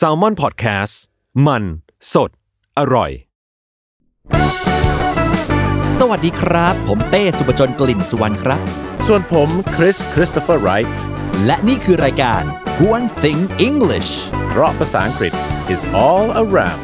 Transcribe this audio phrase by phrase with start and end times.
[0.00, 0.94] s a l ม o n PODCAST
[1.46, 1.62] มัน
[2.14, 2.30] สด
[2.78, 3.10] อร่อย
[6.00, 8.60] สวัสดีครับ ผมเต้สุปจนกลิ่นสุวรรณครับ
[9.06, 11.04] ส่วนผมคริสคริสโตเฟอร์ไรท์
[11.46, 12.42] และนี่คือรายการ
[12.94, 14.10] One Thing English
[14.48, 15.32] เพราะภาษาอังกฤษ
[15.74, 16.82] is all around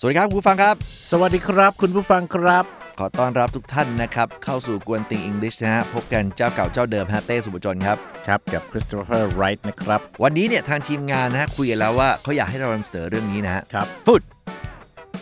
[0.00, 0.76] สวัสดีครับคุณผู้ฟังครับ
[1.10, 7.98] สวัสดีครับ คุณผู้ฟังครับ ขอต้อนรับทุกท่านนะครับ เข้าสู่กวนติง English นะฮะ พบกันเจ้าเก่าเจ้าเดิมฮะเต้สุปจนครับ
[8.28, 14.22] ครับกับคริสโตเฟอร์ไรท์นะครับ วันนี้เนี่ยทางทีมงานนะฮะคุยกันแล้วว่าเขาอยากให้เรานำเสนอเรื่องนี้นะฮะครับฟุต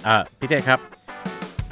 [0.07, 0.81] อ่าพี่เต้ครับ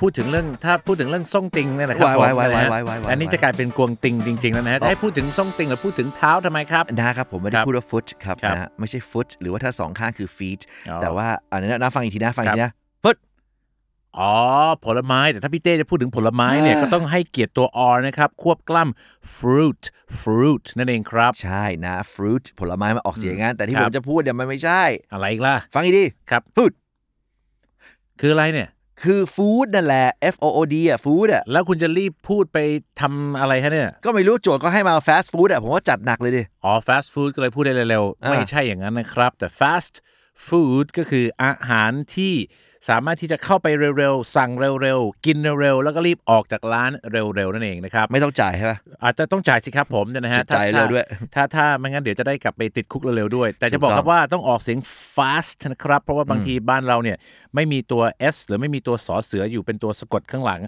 [0.01, 12.84] พูดถึงเรื่องถ้าพูดถึงเรื่องส่งติงเนี่ยนะครับวายวายผมนะฮะวายวายวายอันนี้จะกลายเป็นกวงติงจริงๆแล้วนะฮะอ๋อให้พูดถึงส่งติงหรือพูดถึงเท้าทำไมครับนะครับผมไม่ได้ครับพูดว่าฟุตครับครับนะฮะไม่ใช่ฟุตหรือว่าถ้าสองข้างคือ feet อ๋อแต่ว่าอันนี้นะฟังอีกทีนะฟังอีกครับทีนะฟุต
[14.19, 14.35] อ๋อ
[14.85, 19.83] ผลไม้แต่ถ้าพี่เต้จะพูดถึงผลไม้เนี่ยอ่าก็ต้องให้เกียรติตัว r นะครับ ควบกล้ำ fruit
[20.21, 26.73] fruit นั่นเองครับ ใช่นะ fruit ผลไม้มาออกเสียงงั้น แต่ที่ครัผบมจะพูดเนี่ยมันไม่ใช่ อะไรอีกล่ะ ฟังอีกทีครับ food
[28.21, 28.69] คืออะไรเนี่ย
[29.03, 32.59] คือ food นั่นแหละ F O O D อะ food อะแล้วคุณจะรีบพูดไป
[33.01, 39.95] ทำอะไรคะเนี่ย ก็ไม่รู้โจทย์ก็ให้มา fast food อะผมว่าจัดหนักเลยดิ อ๋อ fast food ก็เลยพูดได้เร็วๆอ่าไม่ใช่อย่างนั้นนะครับ แต่ fast
[40.49, 42.35] food ก็คืออาหารที่
[42.89, 43.67] สามารถที่จะเข้าไป
[43.99, 44.51] เร็วๆ สั่ง
[44.83, 54.79] เร็วๆ กินเร็วๆ แล้วก็รีบออกจากร้านเร็วๆ นั่นเองนะครับ ไม่ต้องจ่ายใช่ป่ะอาจจะต้องจ่ายสิครับผมเนี่ยนะฮะจ่ายถ้เร็วด้วย ถ้าถ้าไม่งั้นเดี๋ยวจะได้กลับไปติดคุกเร็วๆ ด้วย แต่จะบอกถูกคต้รัอบงว่าต้องออกเสียง
[55.15, 57.17] fast นะครับ เพราะว่าบางทีบ้านเราเนี่ย
[57.55, 58.03] ไม่มีตัว
[58.35, 60.61] s หรือไม่มีตัวสอเสืออยู่เป็นตัวสะกดข้างหลัง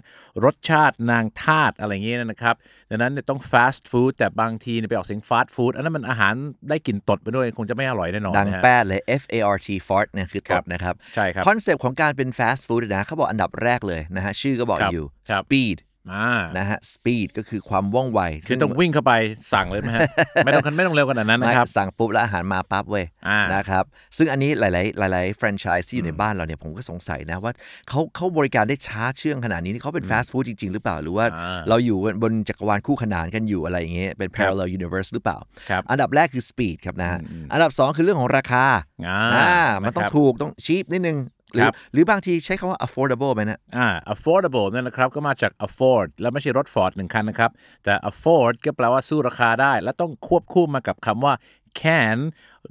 [0.43, 2.55] รสชาตินางทาตอะไรอย่างเงี้ยนะครับ
[2.89, 6.33] ดังนั้นเนี่ยต้อง fast food แต่บางทีเนี่ยไปออกเสียง fast food อันนั้นมันอาหาร
[6.69, 15.77] ได้กลิ่นตดไปด้วยคงจะไม่อร่อยแน่นอนดังนะฮะแป้ดเลย F A R T fart เนี่ยคือคตรับดนะครับใช่ครับคอนเซปต์ของการเป็น fast food นะเขาบอกอันดับแรกเลยนะฮะชื่อก็บอกครับอยู่ ครับ speed
[16.13, 19.13] อ่านะฮะ speed ก็คือความว่องไวคือต้องวิ่งเข้าไป
[19.53, 20.01] สั่งเลยไหมฮะ
[20.45, 23.83] ไม่ต้องไม่ต้องเร็วขนาดนั้นไม่นะครับสั่งปุ๊บแล้วอาหารมาปั๊บเว้ยอ่าน นะครับ
[24.17, 27.53] ซึ่งอันนี้หลาย ๆ หลาย ๆ แฟรนไชส์ที่อยู่ในบ้านเราเนี่ยผมก็สงสัยนะว่า
[27.89, 35.37] เขาเขาบริการได้ช้าเชื่องขนาดนี้นี่เขาเป็น fast food จริง ๆ หรือเปล่า หรือว่าอ่าเราอยู่บนจักรวาลคู่ขนานกันอยู่อะไรอย่างเงี้ยเป็น parallel universe หรือเปล่า
[35.69, 37.19] ครับอันดับแรกคือ speed ครับนะฮะ
[37.53, 38.65] อันดับ2คือเรื่องของราคา
[39.07, 39.53] อ่าอ่า
[39.83, 41.17] มันต้องนะครับ ถูกต้องชีพนิดนึง
[41.53, 47.51] หรือครับหรือบางทีใช้คำว่า affordable ไหมนะอ่า affordable นั่นนะครับก็มาจาก afford แล้วไม่ใช่รถ Ford หนึ่งคันนะครับ
[47.83, 51.33] แต่ afford ก็แปลว่าสู้ราคาได้ และต้องควบคู่มากับคำว่า
[51.81, 52.19] can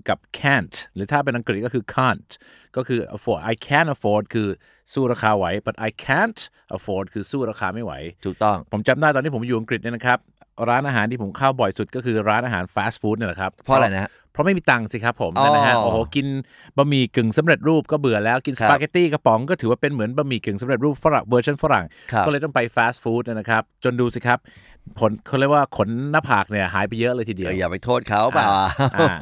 [0.09, 2.31] กับ can't หรือถ้าเป็นอังกฤษก็คือ can't
[2.77, 4.49] ก็คือ afford I can afford คือ
[4.93, 6.41] สู้ราคาไหว but I can't
[6.77, 7.93] afford คือสู้ราคาไม่ไหว
[8.27, 10.19] ถูกต้อง ผมจำได้ตอนที่ผมอยู่อังกฤษเนี่ยนะครับ
[10.69, 16.27] ร้านอาหารที่ผมเข้าบ่อยสุดก็คือร้านอาหารฟาสต์ฟู้ดเนี่ยแหละครับ เพราะอะไรนะฮะ เพราะไม่มีตังค์สิครับผมอ๋อนะฮะโอ้โหกิน
[16.77, 24.39] บะหมี่กึ่งสำเร็จรูปก็เบื่อแล้วกินคสรับปาเกตตี้กระป๋องก็ถือว่าเป็นเหมือนบะหมี่กึ่งสำเร็จรูปฝรั่งเวอร์ชันฝรั่งครับก็เลยต้องไปฟาสต์ฟู้ดนะครับ จนดูสิครับ
[24.99, 28.49] ผลเขาเรียกว่าขนหน้าผากเนี่ยหายไปเยอะเลยทีเดียวเอออย่าไปโทษเขาเปล่า
[28.97, 29.15] อ่า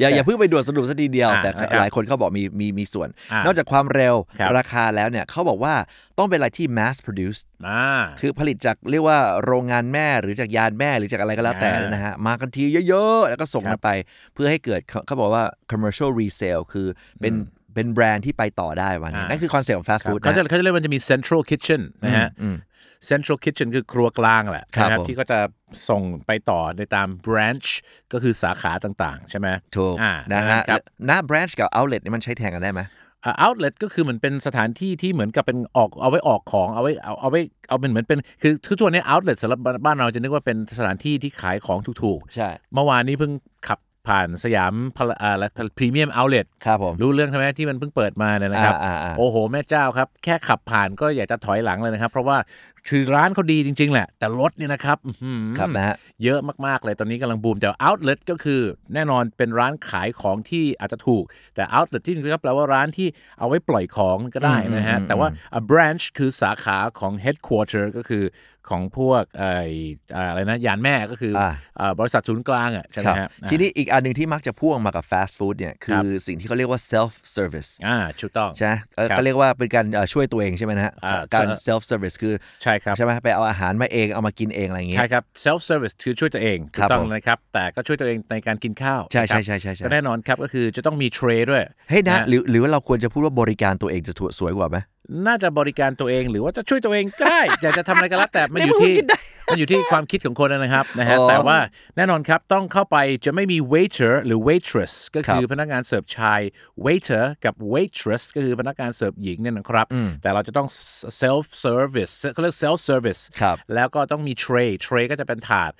[0.00, 5.74] อย่าอย่าเพิ่งไปด่วนสรุปซะทีเดียวอ่าแต่นะครับหลายคนเขาบอกมีมีมีส่วนอ่านนอกจากความเร็วครับราคาแล้วเนี่ยเขาบอกว่า
[6.18, 7.84] ต้องเป็นอะไรที่ mass produced อ่า
[8.20, 13.88] คือผลิตจากเรียกว่าโรงงานแม่หรือจากยานแม่หรือจากอะไรก็แล้วแต่อ่านนะฮะมากันทีเยอะๆ แล้วก็ส่งครับกันไป
[14.34, 16.86] เพื่อให้เกิดเขาเขาบอกว่า commercial resale คือ
[17.20, 17.34] เป็น
[17.74, 22.28] เป็นแบรนด์ที่ไปต่อได้วันนี้อ่านั่นั่นคือคอนเซ็ปต์ของ fast ครับ food เขาจะนะเขาจะเรียกว่ามันจะมี central kitchen นะฮะ
[23.10, 25.38] central kitchen คือครัวกลางแหละครับนะผมที่ก็จะ
[25.88, 27.68] ส่งไปต่อในตาม branch
[28.12, 30.80] ก็คือสาขาต่างๆ ใช่ไหมถูกอ่านะฮะครับ
[31.10, 32.82] ณ branch กับ outlet นี่มันใช้แทนกันได้ไหม
[33.24, 43.32] อ่า outlet ก็คือเหมือนเป็นสถานที่ที่เหมือนกับเป็นออกเอาไว้ออกของเอาไว้เอาเอาไว้เอาเป็นเหมือนเป็นคือทุกตัวนี้ outlet สำหรับบ้านเราจะนึกว่าเป็นสถานที่ที่ขายของถูกใช่ๆเมื่อวานนี้เพิ่ง
[43.68, 52.36] ขับ ผ่านสยามพลอ่าและพรีเมียมเอาท์เล็ตครับผมรู้เรื่องใช่ไหมที่มันเพิ่งเปิดมาเนี่ยนะครับอ่าอ่าอ่าโอ้โห แม่เจ้าครับ แค่ขับผ่านก็อยากจะถอยหลังเลยนะครับ เพราะว่า
[52.88, 55.94] คือร้านเขาดีจริง ๆ แหละ แต่รถเนี่ยนะครับอื้อหือครับนะฮะ
[56.24, 58.60] เยอะมาก ๆ เลยตอนนี้กำลังบูมแต่ outlet ก็คือ
[58.94, 61.24] แน่นอนเป็นร้านขายของที่อาจจะถูก
[61.54, 63.08] แต่ outlet ที่นี่ก็แปลว่าร้านที่
[63.38, 65.28] เอาไว้ปล่อยของก็ได้นะฮะแต่ว่า
[65.60, 68.24] a branch คือสาขาของ headquarter ก็คือ
[68.68, 69.52] ของพวกไอ้
[70.16, 94.78] อ่าอะไรนะยานแม่ก็คืออาอ่าบริษัทศูนย์กลางอะใช่ไหคมรับฮะทีนี้อีกอันหนึ่งที่มักจะพ่วงมากับ fast food เนี่ยคืครัอบสิ่งที่เขาเรียกว่า self service อ่าถูกต้องใช่ไหมเอ่อครับก็เรียกว่าเป็นการเอ่อช่วยตัวเองใช่ไหมนะฮะอ่าการใช่ self service คือใช่ช่ครับใช่ไหมไปเอาอาหารมาเองเอามากินเองอะไรอย่างเงี้ยใช่ครับ self service คือช่วยตัวเองคถูรับกต้องผมนะครับแต่ก็ช่วยตัวเองในการกินข้าวใช่นะครับใช่ใช่ใช่ก็แน่นอนครับก็คือจะต้องมีเทรย์ด้วยเฮ้ยนะหรือหรือว่าเราควรจะพูดว่าบริการตัวเองจะถูกสวยกว่าไหม
[95.26, 101.58] น่าจะบริการตัวเองหรือว่าจะช่วยตัวเองก็ได้อยากจะทำอะไรก็แล้วแต่มันอยู่ในเมื่อที่มันคิดได้มันอยู่ที่ความคิดของคนนะครับนะฮะอ๋อแต่ว่า
[101.96, 106.40] แน่นอนครับต้องเข้าไปจะไม่มี waiter หรือ waitress ก็คือครับพนักงานเสิร์ฟชาย
[106.84, 109.86] waiter กับ waitress ก็คือพนักงานเสิร์ฟหญิงเนี่ยนะครับ
[110.22, 110.68] แต่เราจะต้อง
[111.22, 115.72] self service เขาเรียก self service ครับแล้วก็ต้องมี tray tray ก็จะเป็นถาด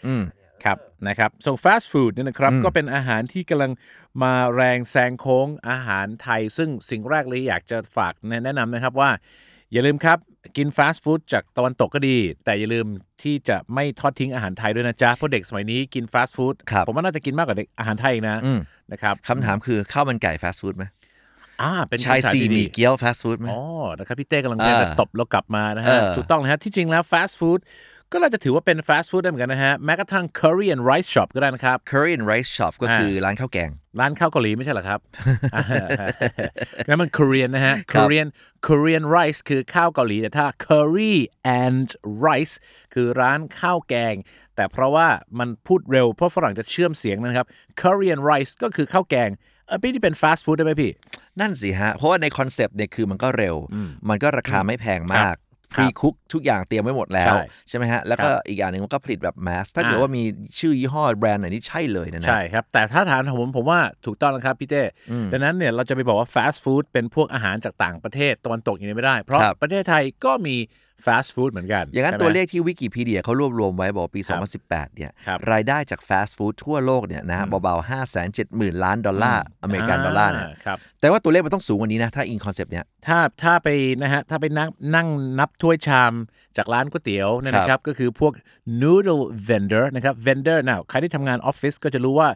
[0.65, 0.79] ครับ
[1.09, 3.73] นะครับ so fast food เนี่ยนะครับก็เป็นอาหารที่กำลัง
[4.23, 8.15] มาแรงแซงโค้งอาหารไทย ซึ่งสิ่งแรกเลยอยากจะฝาก
[8.45, 9.11] แนะนำนะครับว่า
[9.73, 10.19] อย่าลืมครับ
[10.57, 12.87] กินฟาสต์ฟู้ดจากตะวันตกก็ดี แต่อย่าลืม
[13.23, 18.37] ที่จะไม่ทอดทิ้งอาหารไทยด้วยนะจ๊ะเพราะเด็กสมัยนี้กินฟาสต์ฟู้ดครับผมว่าน่าจะกินมากกว่าเด็กอาหารไทยอีกนะ
[18.93, 20.85] นะครับคำถามคือข้าวมันไก่ฟาสต์ฟู้ดไหม
[21.63, 23.61] อ่าเป็นชายคำถามสี่ที่หดีมี่เกี๊ยวฟาสต์ฟู้ดไหมอ๋อ
[23.99, 27.61] นะครับพี่เต้กำลังเรียนเออแต่ตบเรากลับมานะฮะเออถูกต้องนะฮะที่จริงแล้วฟาสต์ฟู้ด
[28.13, 33.71] ก็น่าจะถือว่าเป็นฟาสต์ฟู้ดได้เหมือนกันนะฮะ แม้กระทั่ง curry and rice shop ก็ได้นะครับ curry and rice shop ก็คือร้านข้าวแกง
[34.01, 35.01] ร้านข้าวเกาหลีไม่ใช่เหรอครับ
[36.89, 38.29] นั่นมัน Korean นะฮะ Korean
[38.67, 41.15] Korean rice คือข้าวเกาหลี แต่ถ้า curry
[41.63, 41.87] and
[42.27, 42.55] rice
[42.95, 44.15] คือร้านข้าวแกง
[44.57, 45.09] แต่เพราะว่า
[45.39, 47.47] มันพูดเร็ว เพราะฝรั่งจะเชื่อมเสียงนะครับ
[47.83, 49.31] curry and rice ก็คือข้าวแกง
[49.67, 50.93] เออพี่ที่เป็นฟาสต์ฟู้ดได้ไหมพี่
[51.41, 53.57] นั่นสิฮะ เพราะว่าในคอนเซปต์เนี่ยคือมันก็เร็ว
[54.09, 60.23] มันก็ราคาไม่แพงมากครับรีคุกทุกอย่างเตรียมไว้หมดแล้วใช่ใช่ไหมฮะ แล้วก็อีกอย่างหนึ่งมันก็ผลิตแบบ mass ถ้าเกิดอ่าว่ามี
[60.59, 64.83] ชื่อยี่ห้อแบรนด์ไหนนี่ใช่เลยนะนะใช่ครับ แต่ถ้าถามผมผมว่าถูกต้องแล้วครับพี่เต้
[65.33, 70.57] ดังนั้นเนี่ยเราจะไปบอกว่าฟาสต์ฟู้ดเป็นพวกอาหารจากต่างประเทศตะวันตกอย่างนี้ไม่ได้ เพราะครับประเทศไทยก็มี
[71.07, 83.69] ฟาสต์ฟู้ดเหมือนกัน อย่างนั้นใช่ไหมตัวเลขที่วิกิพีเดียเขารวบรวมไว้บอกปีครับ2018 เนี่ยครับรายได้จากฟาสต์ฟู้ดทั่วโลกเนี่ยนะเบาๆ 5 7 0 0 0 0 ล้านดอลลาร์อเมริกันดอลลาร์เนี่ยครับแต่ว่าตัวเลขมันต้องสูงกว่านี้นะ ถ้าอิงคอนเซปต์เนี้ยถ้าถ้าไป
[84.03, 85.09] นะฮะถ้าไปนั่งนั่ง
[85.39, 86.13] นับถ้วยชาม
[86.57, 88.33] จากร้านก๋วยเตี๋ยวเนยนะครับ ก็คือพวก
[88.81, 92.29] noodle vendor นะครับ vendor นะใครที่ทำงานออฟฟิศก็จะรู้ว่า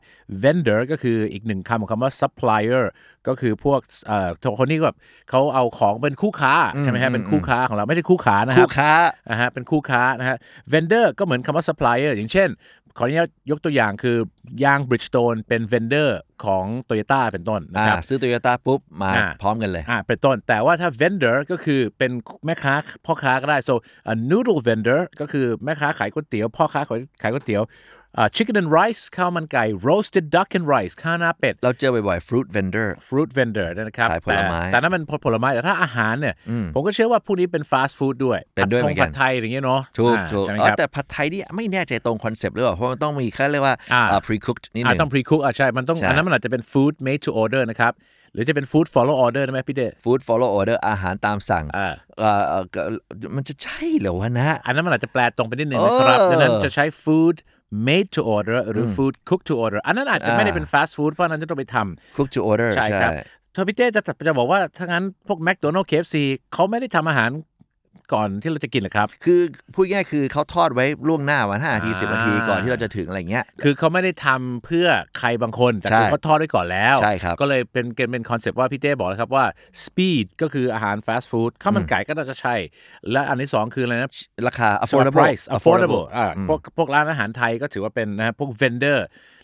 [0.42, 2.84] vendor ก็คืออีกหนึ่งคำของคำว่า supplier
[3.28, 4.96] ก็คือพวกเอ่อคนนี้แบบ
[5.30, 8.92] เขาเอาของเป็นคู่ค้าใช่ไหมฮะเป็นคู่ค้าของเราไม่ใช่คู่ขานะคคู่รับค้า
[9.30, 10.36] นะฮะเป็นคู่ค้านะฮะ
[10.72, 12.48] vendor ก็เหมือนคำว่า supplier อย่างเช่น
[12.98, 14.16] ขออนุญาตยกตัวอย่างคือ
[14.64, 16.10] ยาง Bridgestone เป็น vendor
[16.44, 22.10] ของ Toyota เป็นต้นนะอ่าครับซื้อโตโยต้าปุ๊บมาอ่าพร้อมกันเลยอ่าเป็นต้น แต่ว่าถ้า vendor ก็คือเป็น
[22.46, 22.74] แม่ค้า
[23.06, 23.74] พ่อค้าก็ได้ so
[24.12, 28.03] a noodle vendor ก็คือแม่ค้าขายก๋วยเตี๋ยวพ่อค้าขายขายก๋วยเตี๋ยวอ่า
[28.36, 36.34] chicken and rice ข้าวมันไก่ roasted duck and rice ข้าวหน้าเป็ด เราเจอบ่อยๆ fruit vendor fruit vendor นะครับขายผลไม้แต่แต่นั้นมันผลไม้แต่ถ้าอาหารเนี่ย
[36.74, 47.92] ผมก็เชื่อว่าพวกนี้เป็น fast food ด้วยเป็นด้วยผัเหมือนกันผัดไทยอย่างเงี้ยเนาะถูกอ่าถูกใช่ไหมอ๋อครับแต่ผัดไทยนี่ไม่แน่ใจตรงคอนเซปต์หรือเปล่าเพราะมันต้องมีแค่เรียกว่าอ่าอ่า pre cooked นิดหอ่านึ่งต้อง pre cook อะใช่มันต้องใช่อันนั้นมันอาจจะเป็น food made to order นะครับ
[48.32, 51.88] หรือจะเป็น food follow order ได้ไหมพี่เดช food follow order อาหารตามสั่งอ่า
[52.18, 52.82] เอ่อเอ่อก็
[53.36, 57.36] มันจะใช่เหรอวะนะ อันนั้นมันอาจจะแปลตรงไปนิดนึงนะครับเออดังนั้นจะใช้ food
[57.88, 62.68] made to order หรือ food cook to order อันนั้นอาจจะไม่ได้เป็นอ่า fast food เพราะอันนั้นจะต้องไปทำ cook to order
[62.76, 63.12] ใช่ครับ
[63.54, 66.16] ถ้าพี่เต้จะจะบอกว่าถ้างั้นพวก McDonald KFC
[66.52, 67.30] เขาไม่ได้ทำอาหาร
[68.12, 69.40] ก่อนที่เราจะกินเหรอครับ คือ
[69.74, 74.86] พูดง่ายๆคือเขาทอดไว้ล่วงหน้าวันห้านาทีอ่าสิบนาทีก่อนที่เราจะถึงอะไรเงี้ย คือเขาไม่ได้ทำเพื่อ
[75.18, 79.44] ใครบางคนแต่ใช่คือเขาทอดไว้ก่อนแล้วใช่ครับก็เลยเป็นเป็นเป็นคอนเซปต์ว่าพี่เต้บอกแล้วครับว่า
[79.84, 82.54] speed ก็คืออาหาร fast food ข้าวมันไก่ก็น่าจะใช่
[83.10, 84.10] และอันที่สองคืออะไรนะ
[84.48, 88.98] ราคา affordable affordable price affordable อ่าพวกพวกร้านอาหารไทยก็ถือว่าเป็นนะฮะพวก vendor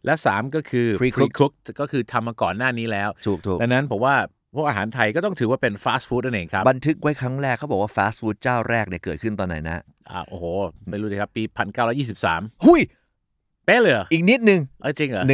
[0.04, 4.14] และสามก็คือ Pre-cooked pre-cooked ก็คือทำมาก่อนหน้านี้แล้วถูกถูกดังนั้นผมว่า
[4.54, 10.44] พวกอาหารไทยก็ต้องถือว่าเป็น fast food นั่นเองครับบันทึกไว้ครั้งแรกเขาบอกว่า fast food เจ้าแรกเนี่ยเกิดขึ้นตอนไหนนะอ่าโอ้โห
[10.88, 11.42] ไม่รู้เลยครับ ปี
[12.02, 12.80] 1923 หุย
[13.66, 15.24] เป๊ะเลยเหรออีกนิดนึงเอ้ยจริงเหรอ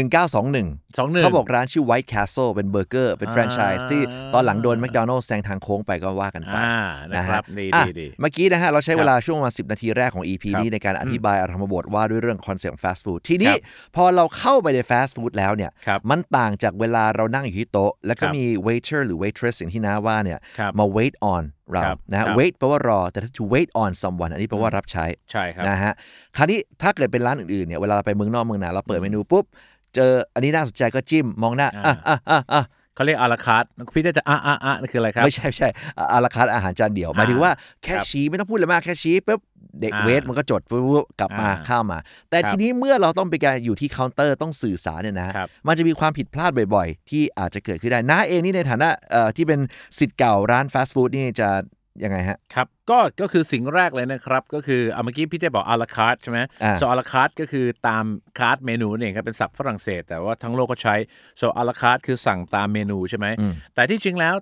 [0.42, 4.02] 1921 สองหนึ่งเขาบอกร้านชื่อ White Castle เป็นเบอร์เกอร์ เป็นแฟรนไชส์ที่
[4.34, 6.78] ตอนหลังโดน McDonald's แซงทางโค้งไปก็ว่ากันไปอ่า
[7.14, 13.58] นะครับดีอะดีดีเมื่อกี้นะฮะ เราใช้เวลาช่วงประมาณ10 นาทีแรกของ EP ครับนี้ในการอธิบายอารัมภบทว่าด้วยเรื่องคอนเซ็ปต์ fast food ทีนี้ครั
[13.90, 23.44] บพอเราเข้าไปใน fast food แล้วเนี่ยครับมันต่างจากเวลาเรานั่งอยู่ที่โต๊ะ แล้วก็ครับมี waiter หรือ waitress อย่างที่น้าว่าเนี่ยครับมา wait on เราครับนะฮะครับ wait แปลว่ารอ แต่ถ้า to
[23.54, 25.92] wait on someone อันนี้แปลว่ารับใช้ใช่ครับนะฮะ
[26.36, 29.44] คราวนี้ถ้าเกิดเป็นร้านอื่นๆเนี่ยเวลาเราไปเมืองนอกเมืองนาเราเปิดเมนูปุ๊บ
[29.96, 33.64] เจออันนี้น่าสนใจก็จิ้มมองหน้าอะอะอะอะเขาเรียก à la carte
[33.94, 39.40] พี่เต้จะอะอะอะนั่นคืออะไรครับ ไม่ใช่ไม่ใช่อะ à la carte อาหารจานเดียวหมายถึงว่าแค่ครับชี้ไม่ต้องพูดเลยมากแค่ชี้ปุ๊บ
[39.80, 41.98] เด็กอ่า wait มันก็จดปุ๊บกลับมาอ่าเข้ามา
[42.30, 49.60] แต่ครับทีนี้เมื่อเราต้องไปการอยู่ที่เคาน์เตอร์ต้องสื่อสารเนี่ยนะครับมันจะมีความผิดพลาดบ่อย ๆ ที่อาจจะเกิดขึ้นได้น้าเองนี่ในฐานะเอ่อที่เป็น
[49.98, 51.48] ศิษย์เก่าร้านฟาสต์ฟู้ดนี่จะ
[52.04, 58.04] ยังไงฮะ ครับ ก็ก็คือสิ่งแรกเลยนะครับ ก็คือเอาเมื่อกี้พี่เต้บอก à la carte ใช่ไหมอ่า so อาราคาร์ก็คือตาม
[58.38, 60.94] คาร์ดเมนูนี่เองครับเป็นศัพท์ฝรั่งเศส แต่ว่าทั้งโลกก็ใช้
[61.40, 63.26] so อาราคาร์คือสั่งตามเมนูใช่ไหม
[63.74, 64.34] แต่ที่จริงแล้ว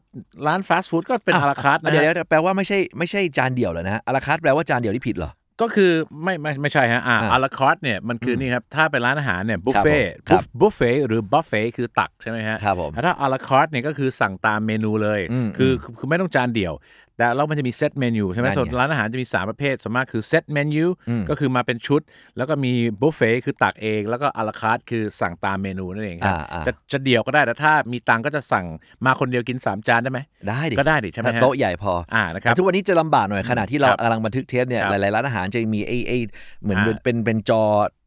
[0.46, 5.32] ร้านฟาสต์ฟู้ดก็เป็น à la carte นะเดี๋ยวฮะ เดี๋ยวแปลว่าไม่ใช่ไม่ใช่จานเดียวเหรอนะ à la carte แปลว่าจานเดียวที่ผิดเหรอ
[5.62, 5.92] ก็คือ
[6.22, 15.20] ไม่ไม่ไม่ใช่ฮะอ่าอ่า à la carte เนี่ยมันคือนี่ครับ ถ้าเป็นร้านอาหารเนี่ยบุฟเฟ่ครับผมบุฟเฟ่หรือบัฟเฟ่คือตักใช่ไหมฮะครับผมแล้วถ้า à la carte เนี่ยก็คือสั่งตามเมนูเลย
[15.58, 16.72] คือคือคือไม่ต้องจานเดียว
[17.16, 20.84] แต่แล้วมันจะมีเซตเมนูใช่ไหมนั่นไงส่วนร้านอาหารจะมี 3 ประเภทส่วนมากคือเซตเมนู
[21.30, 22.00] ก็คือมาเป็นชุด
[22.36, 28.66] แล้วก็มีบุฟเฟ่คือตักเอง แล้วก็อาราคาร์คือสั่งตามเมนูนั่นเองครับอ่าอ่า จะจะเดี่ยวก็ได้แต่ถ้ามีตังค์ก็จะสั่ง
[29.04, 36.18] มาคนเดียวกินสามจานได้ไหม ได้ดิก็ได้ดิใช่ไหมถ้าฮะโต๊ะใหญ่พออ่านะครับทุกวันนี้จะลำบากหน่อยขณะที่เราครับกำลังบันทึกเทปเนี่ยครับหลายๆร้านอาหารจะมีไอ้ไอ้
[36.62, 37.62] เหมือนอ่าเป็นเป็นเป็นจอ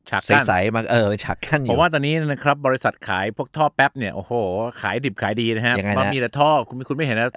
[0.10, 4.34] ฉากกั้นใสๆมาเออฉากกั้นอผยู่มว่าตอนนี้นะครับบริษัทขายพวกท่อแป๊บเนี่ยโอ้โห
[4.82, 7.32] ขายดิบขายดีนะฮะยังไงนะเพราะมีแต่ท่อคุณคุณไม่เห็นนะ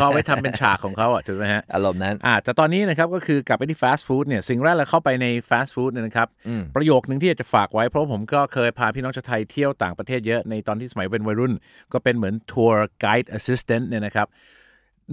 [0.00, 6.28] ท่อไว้ทำเป็นฉากของเขาอะถูกไหมฮะอารมณ์นั้นอ่าแต่ตอนนี้นะครับก็คือกลับไปที่ฟาสต์ฟู้ดเนี่ยสิ่งแรกเราเข้าไปในฟาสต์ฟู้ดเนี่ยนะครับ
[6.76, 11.52] ประโยคนึงที่อยากจะฝากไว้เพราะผมก็เคยพาพี่น้องชาวไทยเที่ยวต่างประเทศเยอะในตอนที่สมัยเป็นวัยรุ่น
[11.92, 14.26] ก็เป็นเหมือน tour guide assistant เนี่ยนะครับ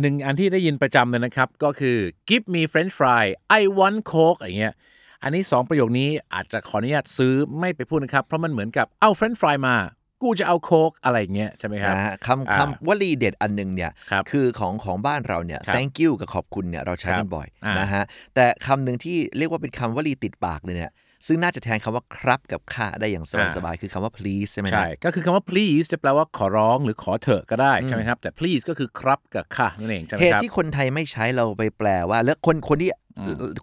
[0.01, 1.97] หนึ่งอันที่ได้ยินประจำเลยนะครับ ก็คือ
[2.29, 3.23] give me french fry
[3.59, 4.75] I want coke อย่างเงี้ย
[5.23, 9.75] อันนี้สองประโยคนี้อาจจะขออนุญาตซื้อไม่ไปพูดนะครับ เพราะมันเหมือนกับเอาเฟรนช์ฟรายมา
[10.23, 18.03] กูจะเอาโค้กอะไรอย่างเงี้ยใช่ไหมครับนะฮะอ่าคำคำวลีเด็ดอันหนึ่งเนี่ยครับอของของบ้านเราเนี่ยครับ thank you กับขอบคุณเนี่ยเราใช้ครักับนบ่อยอ่านนะฮะ
[18.35, 20.93] แต่คำหนึ่งที่เรียกว่าเป็นคำวลีติดปากเลยเนี่ย
[21.27, 23.25] ซึ่งน่าจะแทนคำว่าครับกับค่าได้อย่าง
[23.55, 32.89] สบายๆคือคำว่า please ใช่ไหมนะใช่ ก็คือคำว่า please จะแปลว่าขอร้องหรือขอเถอะก็ได้ใช่ไหมครับ แต่ please ก็คือครับกับค่ะนั่นเองใช่ไหมเหตุครับที่คนไทยไม่ใช้เราไปแปลว่า แล้วคนคนที่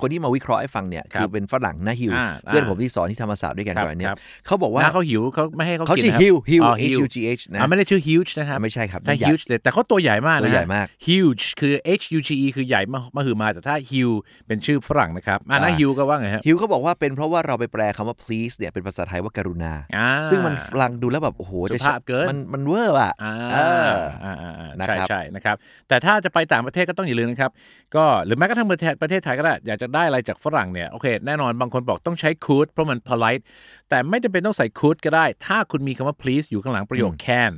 [0.00, 12.30] คนที่มาวิเคราะห์ให้ฟังเนี่ยครับคือเป็นฝรั่งนะฮิวอ่าเพื่อนอ่าผมที่สอนที่ธรรมศาสตร์ด้วยกันครับก่อนเนี่ยครับเขาบอกว่าน้าเขาฮิวเขาไม่ให้เขาเขากินชื่อนะครับฮิวฮิวอ๋อ H U G H นะอ่าไม่ได้ชื่อ huge นะครับไม่ใช่ครับถ้าใหญ่ huge แต่เขาตัวใหญ่มากนะตัวใหญ่มาก huge คือ H U G
[12.44, 23.90] E คือใหญ่มามหือมาแต่ถ้า huge เป็นชื่อฝรั่งนะครับอ่าน้าอ่าฮิวก็ว่าไงฮะฮิวเขาบอกว่าเป็นเพราะว่าเราไปแปลคำว่า please เนี่ยเป็นภาษาไทยว่ากรุณาอ่าซึ่งมันฟังดูแล้วแบบโอ้โหสุภาพเกินมันมันเวอร์อะอ่าเออ
[24.24, 25.56] อ่าอ่าอ่านะใช่ครับใช่นะครับ
[25.88, 27.50] แต่ถ้าจะไปต่างประเทศก็ต้องอย่าลืมนะครับ
[27.96, 33.42] ก็หรือแม้กระทั่งประเทศประเทศไทยก็ได้ อยากจะได้อะไรจากฝรั่งเนี่ยโอเคแน่นอนบางคนบอกต้องใช้ could เพราะมัน polite
[33.88, 37.52] แต่ไม่จำเป็นต้องใส่ could ก็ได้ ถ้าคุณมีคำว่า please อยู่ข้างหลังประโยค can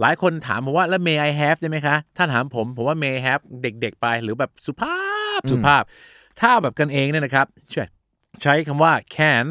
[0.00, 4.98] หลายคนถามผมว่าแล้ว may I have ได้ไหมคะ ถ้าถามผมผมว่า may I have เด็กๆไป หรือแบบสุภา
[5.38, 5.82] พสุภาพ
[6.40, 7.84] ถ้าแบบกันเองเนี่ยนะครับใช่
[8.42, 9.44] ใช้คำว่า can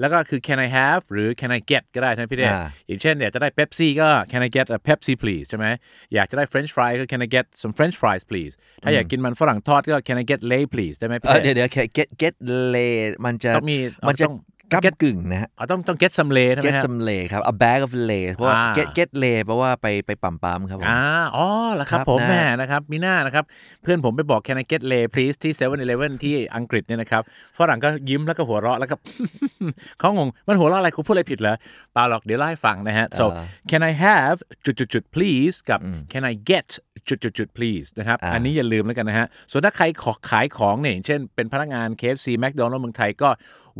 [0.00, 4.78] แล้วก็คือ can I have หรือ can I get ก็ได้ใช่ไหมพี่เดชอ่าอย่างเช่นอยากจะได้เ e ปซี่ก็ can I get a
[4.86, 5.66] Pepsi please ใช่ไหม
[6.14, 10.64] อยากจะได้ French fry ก็ can I get some French fries please ถ้าอยากกินมันฝรั่งทอดก็ can I get lay
[10.74, 12.34] please ได้ไหมพี่เออเดชเดี๋ยวเดี๋ยว get get
[12.74, 13.78] lay มันจะต้องมี
[14.08, 14.36] มันจะต้อง
[14.72, 18.56] ก้ากึ่งนะฮะอ๋อต้องต้อง get some lay ใช่ไหม get ฮะ some lay ครับ a bag of lay เพราะว่า
[18.56, 21.00] อ่า get get lay แปลว่าไปไปปั๊มปั๊มครับผม อ่า
[21.36, 21.46] อ๋อ
[21.76, 23.44] แล้วครับครับผมนะแม่นะครับมีหน้านะครับ
[23.82, 25.72] เพื่อนผมไปบอก can I get lay please ที่7 e เ e
[26.06, 27.22] ่ e ที่อังกฤษเนี่ยนะครับ
[27.58, 28.96] ฝรั่งก็ยิ้มแล้วก็หัวเราะแล้วก็
[29.98, 31.56] เขางง มันหัวเราะอะไรกูพูดอะไรผิดเหรอ
[31.92, 33.24] เปล่าหรอกเดี๋ยวเล่าให้ฟังนะฮะ so
[33.70, 35.80] can I have จุดจุดจุด please กับ
[36.12, 36.68] can I get
[37.08, 43.28] จุดจุดจุด please นะครับ อันนี้อย่าลืมแล้วกันนะฮะ ส่วนถ้าใครขอขายของเนี่ยอย่างเช่นเป็นพนักงาน KFC McDonald's เมืองไทยก็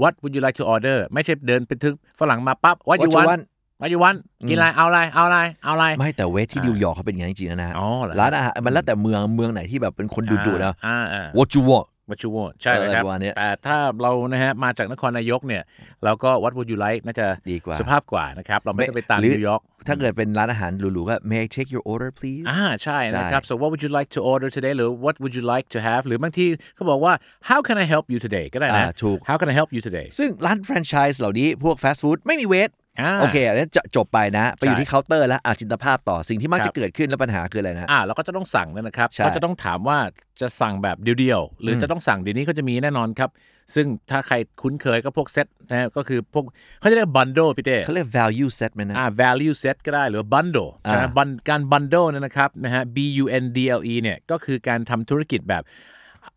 [0.03, 3.43] what would you like to order ไม่ใช่เดินไปถึงฝรั่งมาปั๊บ what What you you want want?
[3.81, 15.63] what you want กินอะไรเอาอะไรเอาอะไรเอาอะไรไม่แต่เวทที่นิวยอร์กเขาเป็นอย่างนั้นจริงๆนะฮะอ๋อเหรอฮะร้านอาหารมันแล้วแต่เมืองเมืองไหนที่แบบเป็นคนดุๆนะอ่าอ่า what you want what you want ใช่เลยครับเออประมาณเนี้ยแต่ถ้าเรานะฮะมาจากนครนายกเนี่ย
[16.05, 23.69] เราก็ what would you like น่าจะดีกว่าสุภาพกว่านะครับ เราไม่ต้องไปตามหรือนิวยอร์กถ้าเกิดเป็นร้านอาหารหรูๆก็ may I take your order please อ่าใช่นะครับใช่ so what
[23.73, 27.13] would you like to order today หรือ what would you like to have หรือบางทีเขาบอกว่า
[27.51, 32.80] how can I help you today ก็ได้นะอ่าถูก how can I help you today ซึ่งร้านแฟรนไชส์เหล่านี้พวกฟาสต์ฟู้ดไม่มีเวทอ่า
[33.21, 39.99] โอเคอันนี้จะจบไปนะ ไปอยู่ใช่ที่เคาน์เตอร์แล้วอะจินตภาพต่อสิ่งที่มักครัจะบเกิดขึ้นแล้วปัญหาคืออะไรนะอ่าเราก็จะต้องสั่งเนยนะครับใช่ก็จะต้องถามว่า
[40.41, 43.31] จะสั่งแบบเดียวๆหรืออจะต้องสั่งเดี๋ยวนี้เขาจะมีแน่นอนครับ
[43.75, 46.45] ซึ่งถ้าใครคุ้นเคยก็พวกเซตนะฮะก็คือพวก
[46.81, 53.45] เขาจะเรียก bundle พี่เต้เขาเรียก value set ไหมนะอ่า value set ก็ได้หรือ bundle ใช่ไหมอ่าบันการ bundle เนี่ยนะครับนะฮะ B U N
[53.57, 55.63] D L E เนี่ยก็คือการทำธุรกิจแบบ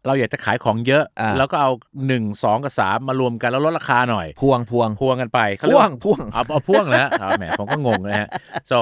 [0.07, 1.72] เราอยากจะขายของเยอะอ่า แล้วก็เอา
[2.07, 8.27] 1 2กับ3มารวมกันแล้วลดราคาหน่อย พวงพวง พวงกันไปเขาพ่เรียกวว่างพ่วง เอาเอาพ่วงแล้วอ่าแหมผมก็งงนะฮะ
[8.72, 8.77] so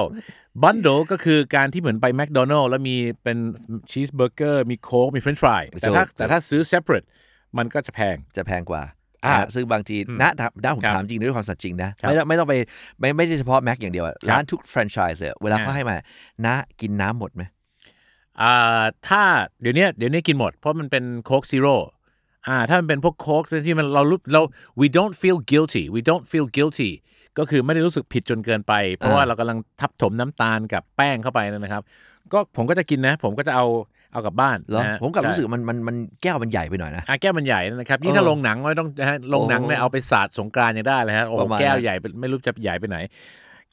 [0.62, 3.38] bundle ก็คือการที่เหมือนไป McDonald's แล้วมีเป็น
[3.90, 7.06] ชีสเบอร์เกอร์มีโค้กมีเฟรนช์ฟรายแต่ถ้าถูกแต่ถ้าซื้อ separate
[7.58, 8.82] มันก็จะแพง จะแพงกว่า
[9.24, 10.24] อ่านะซึ่งบางทีณ
[10.64, 12.54] ณผมครับถามจริงด้วยความสัตย์จริงนะ ครับไม่ต้องไม่ต้องไป
[13.00, 15.96] ไม่ไม่ใช่เฉพาะแม็กอย่างเดียวอะร้านทุกแฟรนไชส์เวลาเขาให้มา
[16.46, 17.42] นะกินน้ำหมดไหม
[18.40, 19.22] อ่าถ้า
[19.60, 21.76] เดี๋ยวนี้เดี๋ยวนี้กินหมด เพราะมันเป็นโค้กซีโร่
[22.48, 24.40] อ่าถ้ามันเป็นพวกโค้กที่มันเรารู้เรา
[24.80, 26.90] we don't feel guilty we don't feel guilty
[27.38, 31.82] ก็คือไม่ได้รู้สึกผิดจนเกินไป เพราะว่าเรากำลังทับถมน้ำตาลกับแป้งเข้าไปนะครับ
[32.32, 33.66] ก็ผมก็จะกินนะ ผมก็จะเอา
[34.12, 42.98] เอากลับบ้านเหรอนะฮะผมกลับใช่รู้สึกมันมันมันแก้วมันใหญ่ไปหน่อยนะ อะแก้วมันใหญ่นะครับยิ่งเออถ้าลงหนังไม่ต้องนะฮะลงหนังเนี่ยโอ้เอาไปสาดสงกรานต์ยังได้เลยฮะโอ้โหประมาณแก้วนั้นใหญ่เป็นไม่รู้จะใหญ่ไปไหน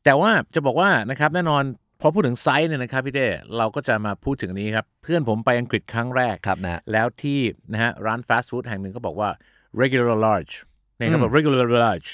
[0.04, 1.64] แต่ว่าจะบอกว่านะครับแน่นอน
[2.02, 3.28] พอพูดถึงไซส์เนี่ยนะครับพี่เต้
[3.58, 7.40] เราก็จะมาพูดถึงอันนี้ครับ เพื่อนผมไปอังกฤษครั้งแรกครับนะแล้วที่
[7.72, 9.30] นะฮะร้านฟาสต์ฟู้ดแห่งหนึ่งก็บอกว่า
[9.82, 10.54] regular large
[10.98, 12.10] เนี่ยเขาบอก regular large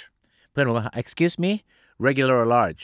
[0.52, 1.52] เพื่อนผมว่า excuse me
[2.08, 2.84] regular or large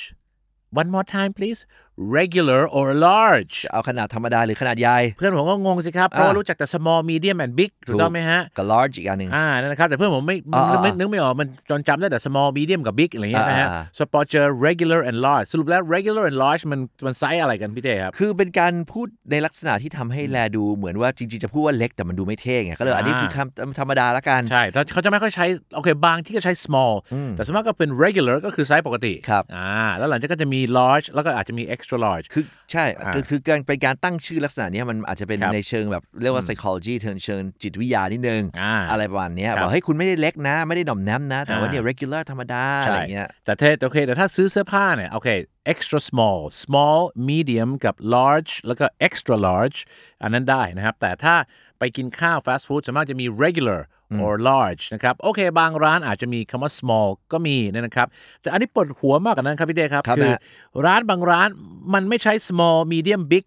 [0.79, 1.61] one more time please
[1.97, 12.19] regular or large จะเอาขนาดธรรมดาหรือขนาดใหญ่ เพื่อนผมก็งงสิครับ เพราะว่าอ่ารู้จักแต่ small medium and big ถูกต้องไหมฮะ กับ large อีกอันหนึ่งอ่านั่นนะครับ แต่เพื่อนผมไม่อ่านึกไม่อ่านึกไม่ออกมันจนจำได้แต่
[12.25, 25.45] small medium กับ big อะไรเงี้ยนะฮะอ่าอ่าสปอร์เจอ regular and large สรุปแล้ว regular and large มันมันไซส์อะไรกันพี่เต้ครับ คือเป็นการพูดในลักษณะที่ทำให้แลดูเหมือนว่าจริงๆ จะพูดว่าเล็กแต่มันดูไม่เท่ไงก็เลยอันนี้อ่าคือคำธรรมดาละกันใช่แต่เขาจะไม่ค่อยใช้
[25.75, 26.93] โอเคบางที่ก็ใช้ small
[27.31, 45.29] แต่ส่วนมากก็เป็น regular ก็คือไซส์ปกติครับอ่าแล้วหลังจากนั้นก็จะมี large แล้วก็อาจจะมี extra large คือใช่อ่าคือคือการเป็นการตั้งชื่อลักษณะเนี้ยมันอาจจะเป็นครับในเชิงแบบเรียกว่า psychology เชิงเชิงจิตวิทยานิดนึงอ่าอะไรประมาณเนี้ยครับบอกเฮ้ยคุณไม่ได้เล็กนะ ไม่ได้หน่อมแนมนะ แต่ว่าอ่าเนี่ย regular ธรรมดาอะไรเงี้ยแต่เทโอเคแต่ถ้าซื้อเสื้อผ้าเนี่ยโอเค
[45.73, 49.77] extra small small medium กับ large แล้วก็ extra large
[50.23, 51.35] อันนั้นได้นะครับ แต่ถ้า
[51.81, 53.81] ไปกินข้าว fast food ส่วนมากจะมี regular
[54.23, 58.07] or large นะครับ โอเค บางร้านอาจจะมีคำว่า small ก็มีนะครับ
[58.41, 60.39] แต่อันนี้ปวดหัวมากกว่านั้นครับพี่เด้ครับครับคือนะ
[60.85, 61.49] ร้านบางร้าน
[61.93, 63.45] มันไม่ใช้ small medium big